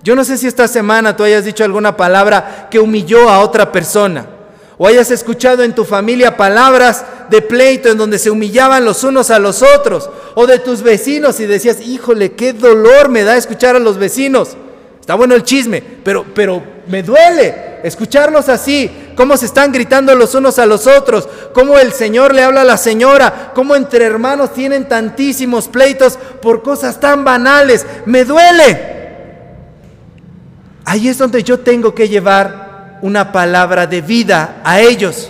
Yo 0.01 0.15
no 0.15 0.23
sé 0.23 0.37
si 0.37 0.47
esta 0.47 0.67
semana 0.67 1.15
tú 1.15 1.23
hayas 1.23 1.45
dicho 1.45 1.63
alguna 1.63 1.95
palabra 1.95 2.67
que 2.69 2.79
humilló 2.79 3.29
a 3.29 3.39
otra 3.39 3.71
persona. 3.71 4.25
O 4.77 4.87
hayas 4.87 5.11
escuchado 5.11 5.61
en 5.63 5.75
tu 5.75 5.83
familia 5.83 6.37
palabras 6.37 7.05
de 7.29 7.41
pleito 7.41 7.89
en 7.89 7.97
donde 7.97 8.17
se 8.17 8.31
humillaban 8.31 8.85
los 8.85 9.03
unos 9.03 9.29
a 9.29 9.37
los 9.37 9.61
otros. 9.61 10.09
O 10.35 10.47
de 10.47 10.59
tus 10.59 10.81
vecinos 10.81 11.39
y 11.41 11.45
decías, 11.45 11.81
híjole, 11.81 12.31
qué 12.31 12.53
dolor 12.53 13.09
me 13.09 13.23
da 13.23 13.35
escuchar 13.35 13.75
a 13.75 13.79
los 13.79 13.97
vecinos. 13.97 14.55
Está 15.01 15.15
bueno 15.15 15.35
el 15.35 15.43
chisme, 15.43 15.83
pero, 16.03 16.25
pero 16.33 16.63
me 16.87 17.03
duele 17.03 17.79
escucharlos 17.83 18.47
así, 18.47 18.89
cómo 19.19 19.35
se 19.35 19.47
están 19.47 19.73
gritando 19.73 20.15
los 20.15 20.33
unos 20.33 20.59
a 20.59 20.65
los 20.65 20.87
otros, 20.87 21.27
cómo 21.53 21.77
el 21.77 21.91
Señor 21.91 22.33
le 22.33 22.41
habla 22.41 22.61
a 22.61 22.63
la 22.63 22.77
señora, 22.77 23.51
cómo 23.53 23.75
entre 23.75 24.05
hermanos 24.05 24.53
tienen 24.53 24.87
tantísimos 24.87 25.67
pleitos 25.67 26.17
por 26.41 26.63
cosas 26.63 27.01
tan 27.01 27.25
banales. 27.25 27.85
Me 28.05 28.23
duele. 28.23 29.09
Ahí 30.85 31.09
es 31.09 31.17
donde 31.17 31.43
yo 31.43 31.59
tengo 31.59 31.93
que 31.93 32.07
llevar 32.07 32.99
una 33.01 33.33
palabra 33.33 33.87
de 33.87 33.99
vida 33.99 34.61
a 34.63 34.79
ellos 34.79 35.29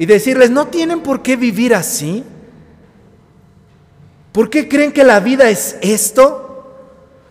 y 0.00 0.06
decirles, 0.06 0.50
no 0.50 0.66
tienen 0.66 0.98
por 0.98 1.22
qué 1.22 1.36
vivir 1.36 1.76
así. 1.76 2.24
¿Por 4.32 4.50
qué 4.50 4.68
creen 4.68 4.90
que 4.90 5.04
la 5.04 5.20
vida 5.20 5.48
es 5.48 5.76
esto? 5.80 6.74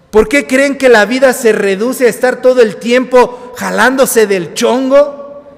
¿Por 0.10 0.30
qué 0.30 0.48
creen 0.48 0.78
que 0.78 0.88
la 0.88 1.04
vida 1.04 1.34
se 1.34 1.52
reduce 1.52 2.06
a 2.06 2.10
estar 2.10 2.42
todo 2.42 2.62
el 2.62 2.78
tiempo 2.78 3.52
jalándose 3.58 4.26
del 4.26 4.54
chongo, 4.54 5.15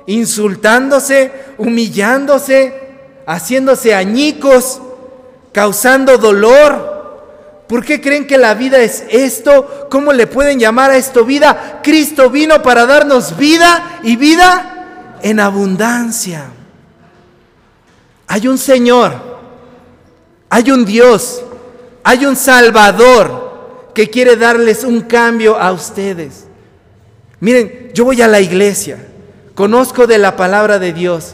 insultándose, 0.08 1.32
humillándose, 1.58 2.74
haciéndose 3.28 3.94
añicos, 3.94 4.82
causando 5.54 6.18
dolor? 6.18 6.98
¿Por 7.68 7.86
qué 7.86 8.02
creen 8.02 8.26
que 8.26 8.38
la 8.38 8.54
vida 8.54 8.80
es 8.80 9.04
esto? 9.10 9.88
¿Cómo 9.92 10.14
le 10.14 10.26
pueden 10.26 10.60
llamar 10.60 10.92
a 10.92 10.98
esto 10.98 11.26
vida? 11.26 11.82
Cristo 11.84 12.30
vino 12.30 12.64
para 12.64 12.86
darnos 12.86 13.38
vida 13.38 14.00
y 14.04 14.16
vida 14.16 15.18
en 15.22 15.40
abundancia. 15.40 16.46
Hay 18.28 18.48
un 18.48 18.58
Señor, 18.58 19.14
hay 20.50 20.72
un 20.72 20.86
Dios, 20.86 21.44
hay 22.04 22.26
un 22.26 22.36
Salvador 22.36 23.90
que 23.94 24.10
quiere 24.10 24.38
darles 24.38 24.84
un 24.84 25.02
cambio 25.02 25.58
a 25.58 25.72
ustedes. 25.74 26.46
Miren, 27.40 27.92
yo 27.94 28.06
voy 28.06 28.22
a 28.22 28.28
la 28.28 28.40
iglesia, 28.40 29.06
conozco 29.58 30.06
de 30.06 30.20
la 30.20 30.36
palabra 30.36 30.78
de 30.78 30.94
Dios. 30.94 31.34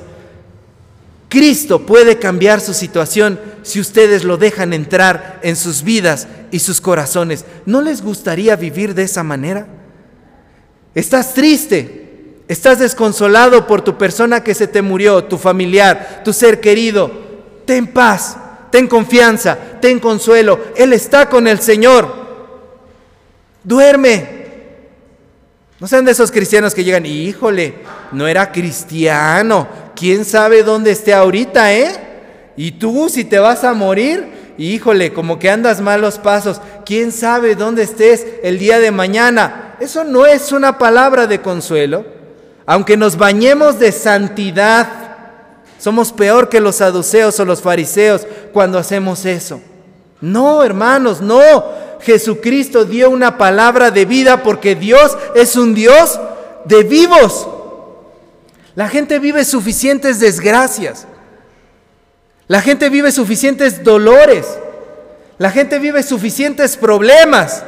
Cristo 1.28 1.86
puede 1.86 2.20
cambiar 2.20 2.62
su 2.62 2.74
situación 2.74 3.38
si 3.64 3.82
ustedes 3.82 4.24
lo 4.24 4.38
dejan 4.38 4.72
entrar 4.72 5.42
en 5.44 5.58
sus 5.58 5.84
vidas 5.84 6.30
y 6.50 6.60
sus 6.60 6.80
corazones. 6.80 7.44
¿No 7.66 7.82
les 7.82 8.02
gustaría 8.02 8.56
vivir 8.56 8.96
de 8.96 9.04
esa 9.04 9.24
manera? 9.24 9.68
Estás 10.96 11.34
triste, 11.34 12.38
estás 12.48 12.80
desconsolado 12.80 13.68
por 13.68 13.82
tu 13.82 13.98
persona 13.98 14.42
que 14.42 14.54
se 14.54 14.68
te 14.68 14.82
murió, 14.82 15.26
tu 15.26 15.38
familiar, 15.38 16.22
tu 16.24 16.32
ser 16.32 16.62
querido. 16.62 17.12
Ten 17.66 17.88
paz, 17.88 18.38
ten 18.72 18.88
confianza, 18.88 19.58
ten 19.82 20.00
consuelo. 20.00 20.62
Él 20.78 20.94
está 20.94 21.28
con 21.28 21.46
el 21.46 21.60
Señor. 21.60 22.08
Duerme. 23.66 24.43
No 25.84 25.90
sean 25.90 26.06
de 26.06 26.14
esos 26.14 26.32
cristianos 26.32 26.74
que 26.74 26.86
llegan, 26.86 27.06
híjole, 27.06 27.74
no 28.14 28.26
era 28.26 28.54
cristiano. 28.54 29.68
¿Quién 29.94 30.24
sabe 30.24 30.64
dónde 30.64 30.92
esté 30.92 31.14
ahorita, 31.14 31.74
eh? 31.74 31.92
Y 32.56 32.72
tú, 32.72 33.10
si 33.10 33.26
te 33.26 33.38
vas 33.38 33.66
a 33.66 33.74
morir, 33.74 34.54
híjole, 34.58 35.12
como 35.12 35.40
que 35.40 35.50
andas 35.50 35.82
malos 35.82 36.20
pasos. 36.20 36.62
¿Quién 36.86 37.12
sabe 37.12 37.56
dónde 37.56 37.84
estés 37.84 38.26
el 38.44 38.60
día 38.60 38.80
de 38.80 38.92
mañana? 38.92 39.76
Eso 39.82 40.06
no 40.06 40.26
es 40.26 40.54
una 40.54 40.78
palabra 40.78 41.28
de 41.28 41.42
consuelo. 41.42 42.06
Aunque 42.66 42.96
nos 42.96 43.18
bañemos 43.18 43.78
de 43.78 43.92
santidad, 43.92 44.88
somos 45.80 46.14
peor 46.14 46.48
que 46.48 46.62
los 46.62 46.78
saduceos 46.78 47.38
o 47.42 47.44
los 47.44 47.62
fariseos 47.62 48.26
cuando 48.54 48.80
hacemos 48.80 49.26
eso. 49.26 49.60
No, 50.22 50.64
hermanos, 50.64 51.20
no. 51.20 51.66
Jesucristo 52.04 52.86
dio 52.86 53.10
una 53.10 53.38
palabra 53.38 53.92
de 53.92 54.06
vida 54.06 54.44
porque 54.44 54.76
Dios 54.76 55.18
es 55.36 55.56
un 55.56 55.74
Dios 55.74 56.20
de 56.66 56.84
vivos. 56.84 57.48
La 58.76 58.90
gente 58.90 59.20
vive 59.20 59.46
suficientes 59.46 60.20
desgracias. 60.20 61.08
La 62.48 62.62
gente 62.62 62.90
vive 62.90 63.12
suficientes 63.12 63.84
dolores. 63.84 64.58
La 65.38 65.52
gente 65.52 65.80
vive 65.80 66.04
suficientes 66.04 66.78
problemas. 66.78 67.64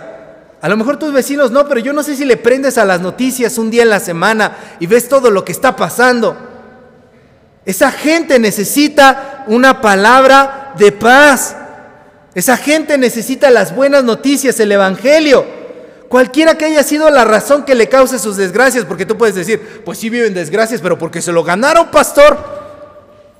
A 0.61 0.69
lo 0.69 0.77
mejor 0.77 0.97
tus 0.97 1.13
vecinos 1.13 1.51
no, 1.51 1.67
pero 1.67 1.79
yo 1.79 1.93
no 1.93 2.03
sé 2.03 2.15
si 2.15 2.25
le 2.25 2.37
prendes 2.37 2.77
a 2.77 2.85
las 2.85 3.01
noticias 3.01 3.57
un 3.57 3.69
día 3.69 3.83
en 3.83 3.89
la 3.89 3.99
semana 3.99 4.57
y 4.79 4.87
ves 4.87 5.07
todo 5.07 5.29
lo 5.29 5.45
que 5.45 5.51
está 5.51 5.75
pasando. 5.75 6.35
Esa 7.65 7.91
gente 7.91 8.39
necesita 8.39 9.43
una 9.47 9.81
palabra 9.81 10.73
de 10.77 10.91
paz 10.91 11.55
Esa 12.35 12.57
gente 12.57 12.97
necesita 12.97 13.49
las 13.49 13.73
buenas 13.73 14.03
noticias, 14.03 14.59
el 14.59 14.71
Evangelio. 14.71 15.45
Cualquiera 16.09 16.57
que 16.57 16.65
haya 16.65 16.83
sido 16.83 17.09
la 17.09 17.25
razón 17.25 17.63
que 17.63 17.75
le 17.75 17.89
cause 17.89 18.19
sus 18.19 18.37
desgracias, 18.37 18.85
porque 18.85 19.05
tú 19.05 19.17
puedes 19.17 19.35
decir, 19.35 19.81
pues 19.83 19.97
sí 19.97 20.09
viven 20.09 20.33
desgracias, 20.33 20.81
pero 20.81 20.97
porque 20.97 21.21
se 21.21 21.31
lo 21.31 21.43
ganaron, 21.43 21.89
pastor. 21.91 22.37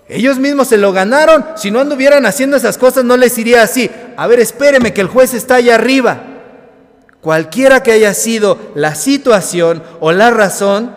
Ellos 0.07 0.39
mismos 0.39 0.69
se 0.69 0.77
lo 0.77 0.93
ganaron. 0.93 1.45
Si 1.57 1.71
no 1.71 1.81
anduvieran 1.81 2.25
haciendo 2.25 2.55
esas 2.57 2.77
cosas, 2.77 3.03
no 3.03 3.17
les 3.17 3.37
iría 3.37 3.63
así. 3.63 3.91
A 4.15 4.27
ver, 4.27 4.39
espéreme 4.39 4.93
que 4.93 5.01
el 5.01 5.07
juez 5.07 5.33
está 5.33 5.55
allá 5.55 5.75
arriba. 5.75 6.21
Cualquiera 7.21 7.83
que 7.83 7.91
haya 7.91 8.13
sido 8.13 8.57
la 8.75 8.95
situación 8.95 9.83
o 9.99 10.11
la 10.11 10.29
razón, 10.29 10.95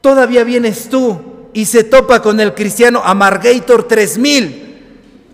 todavía 0.00 0.44
vienes 0.44 0.88
tú 0.88 1.50
y 1.52 1.66
se 1.66 1.84
topa 1.84 2.20
con 2.20 2.40
el 2.40 2.54
cristiano 2.54 3.02
Amargator 3.04 3.86
3000, 3.86 4.65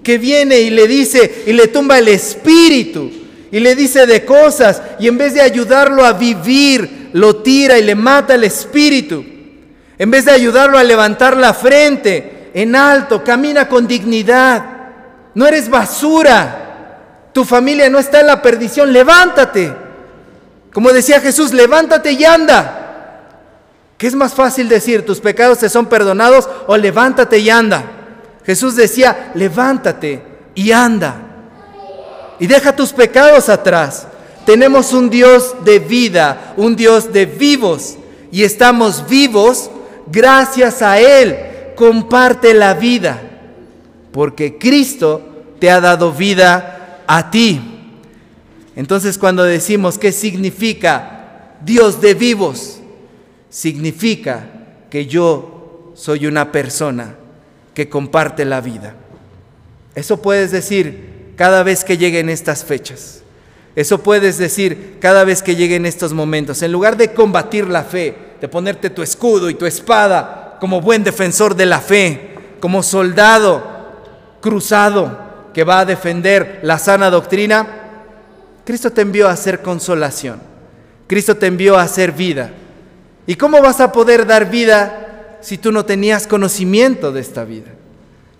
que 0.02 0.18
viene 0.18 0.60
y 0.60 0.70
le 0.70 0.86
dice 0.86 1.44
y 1.46 1.52
le 1.52 1.68
tumba 1.68 1.98
el 1.98 2.08
espíritu 2.08 3.10
y 3.50 3.60
le 3.60 3.74
dice 3.74 4.06
de 4.06 4.24
cosas 4.24 4.82
y 4.98 5.08
en 5.08 5.18
vez 5.18 5.34
de 5.34 5.42
ayudarlo 5.42 6.04
a 6.04 6.14
vivir, 6.14 7.10
lo 7.12 7.36
tira 7.36 7.78
y 7.78 7.82
le 7.82 7.94
mata 7.94 8.34
el 8.34 8.44
espíritu. 8.44 9.24
En 9.98 10.10
vez 10.10 10.24
de 10.24 10.32
ayudarlo 10.32 10.78
a 10.78 10.82
levantar 10.82 11.36
la 11.36 11.52
frente 11.52 12.50
en 12.54 12.74
alto, 12.74 13.22
camina 13.22 13.68
con 13.68 13.86
dignidad. 13.86 14.64
No 15.34 15.46
eres 15.46 15.68
basura. 15.68 17.28
Tu 17.32 17.44
familia 17.44 17.88
no 17.90 17.98
está 17.98 18.20
en 18.20 18.26
la 18.26 18.42
perdición. 18.42 18.92
Levántate. 18.92 19.72
Como 20.72 20.90
decía 20.92 21.20
Jesús, 21.20 21.52
levántate 21.52 22.12
y 22.12 22.24
anda. 22.24 22.78
¿Qué 23.98 24.06
es 24.06 24.14
más 24.14 24.34
fácil 24.34 24.68
decir? 24.68 25.06
¿Tus 25.06 25.20
pecados 25.20 25.58
te 25.58 25.68
son 25.68 25.86
perdonados 25.86 26.48
o 26.66 26.76
levántate 26.76 27.38
y 27.38 27.50
anda? 27.50 28.01
Jesús 28.44 28.76
decía, 28.76 29.32
levántate 29.34 30.22
y 30.54 30.72
anda. 30.72 31.16
Y 32.38 32.46
deja 32.46 32.74
tus 32.74 32.92
pecados 32.92 33.48
atrás. 33.48 34.06
Tenemos 34.44 34.92
un 34.92 35.08
Dios 35.08 35.54
de 35.64 35.78
vida, 35.78 36.54
un 36.56 36.74
Dios 36.74 37.12
de 37.12 37.26
vivos. 37.26 37.96
Y 38.32 38.42
estamos 38.42 39.08
vivos 39.08 39.70
gracias 40.10 40.82
a 40.82 40.98
Él, 40.98 41.36
comparte 41.76 42.54
la 42.54 42.74
vida, 42.74 43.20
porque 44.10 44.58
Cristo 44.58 45.22
te 45.58 45.70
ha 45.70 45.80
dado 45.80 46.12
vida 46.12 47.02
a 47.06 47.30
ti. 47.30 47.60
Entonces 48.74 49.18
cuando 49.18 49.44
decimos 49.44 49.98
qué 49.98 50.12
significa 50.12 51.56
Dios 51.64 52.00
de 52.00 52.14
vivos, 52.14 52.80
significa 53.50 54.48
que 54.90 55.06
yo 55.06 55.92
soy 55.94 56.26
una 56.26 56.50
persona 56.50 57.16
que 57.74 57.88
comparte 57.88 58.44
la 58.44 58.60
vida. 58.60 58.94
Eso 59.94 60.22
puedes 60.22 60.50
decir 60.50 61.32
cada 61.36 61.62
vez 61.62 61.84
que 61.84 61.98
lleguen 61.98 62.28
estas 62.28 62.64
fechas. 62.64 63.22
Eso 63.74 64.02
puedes 64.02 64.38
decir 64.38 64.98
cada 65.00 65.24
vez 65.24 65.42
que 65.42 65.56
lleguen 65.56 65.86
estos 65.86 66.12
momentos. 66.12 66.62
En 66.62 66.72
lugar 66.72 66.96
de 66.96 67.14
combatir 67.14 67.66
la 67.66 67.84
fe, 67.84 68.16
de 68.40 68.48
ponerte 68.48 68.90
tu 68.90 69.02
escudo 69.02 69.48
y 69.48 69.54
tu 69.54 69.66
espada 69.66 70.56
como 70.60 70.80
buen 70.80 71.02
defensor 71.02 71.54
de 71.54 71.66
la 71.66 71.80
fe, 71.80 72.34
como 72.60 72.82
soldado 72.82 73.72
cruzado 74.40 75.50
que 75.54 75.64
va 75.64 75.80
a 75.80 75.84
defender 75.84 76.60
la 76.62 76.78
sana 76.78 77.10
doctrina, 77.10 77.66
Cristo 78.64 78.90
te 78.90 79.00
envió 79.00 79.28
a 79.28 79.32
hacer 79.32 79.62
consolación. 79.62 80.40
Cristo 81.06 81.36
te 81.36 81.46
envió 81.46 81.76
a 81.76 81.82
hacer 81.82 82.12
vida. 82.12 82.50
¿Y 83.26 83.34
cómo 83.36 83.60
vas 83.60 83.80
a 83.80 83.92
poder 83.92 84.26
dar 84.26 84.50
vida 84.50 85.11
si 85.42 85.58
tú 85.58 85.72
no 85.72 85.84
tenías 85.84 86.26
conocimiento 86.26 87.12
de 87.12 87.20
esta 87.20 87.44
vida? 87.44 87.70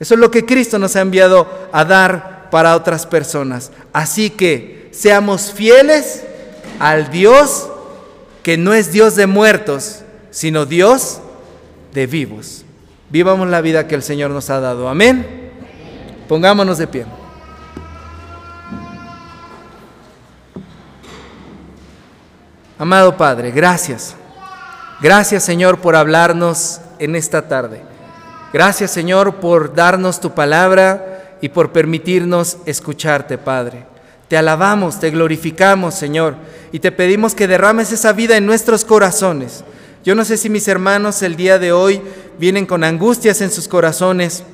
Eso 0.01 0.15
es 0.15 0.21
lo 0.21 0.31
que 0.31 0.45
Cristo 0.45 0.79
nos 0.79 0.97
ha 0.97 1.01
enviado 1.01 1.47
a 1.71 1.85
dar 1.85 2.49
para 2.51 2.75
otras 2.75 3.07
personas. 3.07 3.71
Así 3.93 4.31
que 4.31 4.89
seamos 4.93 5.53
fieles 5.53 6.25
al 6.79 7.11
Dios 7.11 7.69
que 8.43 8.57
no 8.57 8.75
es 8.75 8.91
Dios 8.91 9.15
de 9.15 9.27
muertos, 9.27 10.01
sino 10.31 10.67
Dios 10.67 11.21
de 11.95 12.07
vivos. 12.07 12.65
Vivamos 13.11 13.49
la 13.49 13.61
vida 13.61 13.87
que 13.87 13.95
el 13.95 14.03
Señor 14.03 14.31
nos 14.31 14.51
ha 14.51 14.59
dado. 14.59 14.89
Amén. 14.89 15.53
Pongámonos 16.29 16.79
de 16.79 16.87
pie. 16.87 17.07
Amado 22.79 23.17
Padre, 23.17 23.53
gracias. 23.53 24.17
Gracias 25.01 25.45
Señor 25.45 25.79
por 25.79 25.95
hablarnos 25.95 26.82
en 27.03 27.17
esta 27.17 27.49
tarde. 27.49 27.83
Gracias 28.53 28.91
Señor 28.91 29.37
por 29.37 29.75
darnos 29.75 30.21
tu 30.21 30.33
palabra 30.35 31.37
y 31.41 31.49
por 31.49 31.73
permitirnos 31.73 32.59
escucharte, 32.65 33.39
Padre. 33.39 33.85
Te 34.29 34.37
alabamos, 34.37 35.01
te 35.01 35.11
glorificamos, 35.11 35.95
Señor, 35.95 36.37
y 36.71 36.79
te 36.79 36.93
pedimos 36.93 37.35
que 37.35 37.49
derrames 37.49 37.93
esa 37.93 38.13
vida 38.13 38.37
en 38.37 38.47
nuestros 38.47 38.85
corazones. 38.85 39.65
Yo 40.05 40.15
no 40.15 40.25
sé 40.25 40.37
si 40.37 40.49
mis 40.49 40.69
hermanos 40.69 41.23
el 41.23 41.37
día 41.37 41.59
de 41.59 41.73
hoy 41.73 42.01
vienen 42.39 42.65
con 42.65 42.85
angustias 42.85 43.41
en 43.41 43.51
sus 43.51 43.69
corazones, 43.69 44.45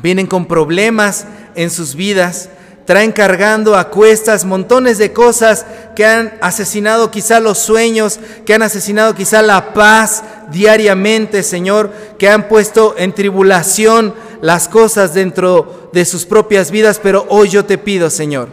vienen 0.00 0.26
con 0.26 0.46
problemas 0.46 1.26
en 1.54 1.70
sus 1.70 1.94
vidas, 1.94 2.48
traen 2.84 3.12
cargando 3.12 3.76
a 3.76 3.90
cuestas 3.90 4.44
montones 4.44 4.98
de 4.98 5.12
cosas 5.12 5.64
que 5.94 6.04
han 6.04 6.34
asesinado 6.40 7.10
quizá 7.10 7.40
los 7.40 7.58
sueños, 7.58 8.18
que 8.44 8.54
han 8.54 8.62
asesinado 8.62 9.14
quizá 9.14 9.42
la 9.42 9.72
paz 9.72 10.24
diariamente, 10.50 11.42
Señor, 11.42 11.92
que 12.18 12.28
han 12.28 12.48
puesto 12.48 12.94
en 12.98 13.12
tribulación 13.12 14.14
las 14.40 14.68
cosas 14.68 15.14
dentro 15.14 15.90
de 15.92 16.04
sus 16.04 16.26
propias 16.26 16.70
vidas, 16.70 17.00
pero 17.02 17.26
hoy 17.28 17.48
yo 17.48 17.64
te 17.64 17.78
pido, 17.78 18.10
Señor, 18.10 18.48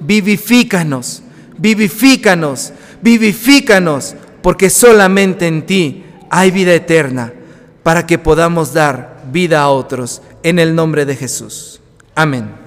vivifícanos, 0.00 1.22
vivifícanos, 1.58 2.72
vivifícanos, 3.02 4.14
porque 4.42 4.70
solamente 4.70 5.46
en 5.46 5.66
ti 5.66 6.04
hay 6.30 6.50
vida 6.50 6.72
eterna 6.72 7.32
para 7.82 8.06
que 8.06 8.18
podamos 8.18 8.72
dar 8.72 9.22
vida 9.30 9.60
a 9.60 9.68
otros 9.68 10.22
en 10.42 10.58
el 10.58 10.74
nombre 10.74 11.04
de 11.04 11.16
Jesús. 11.16 11.80
Amén. 12.14 12.63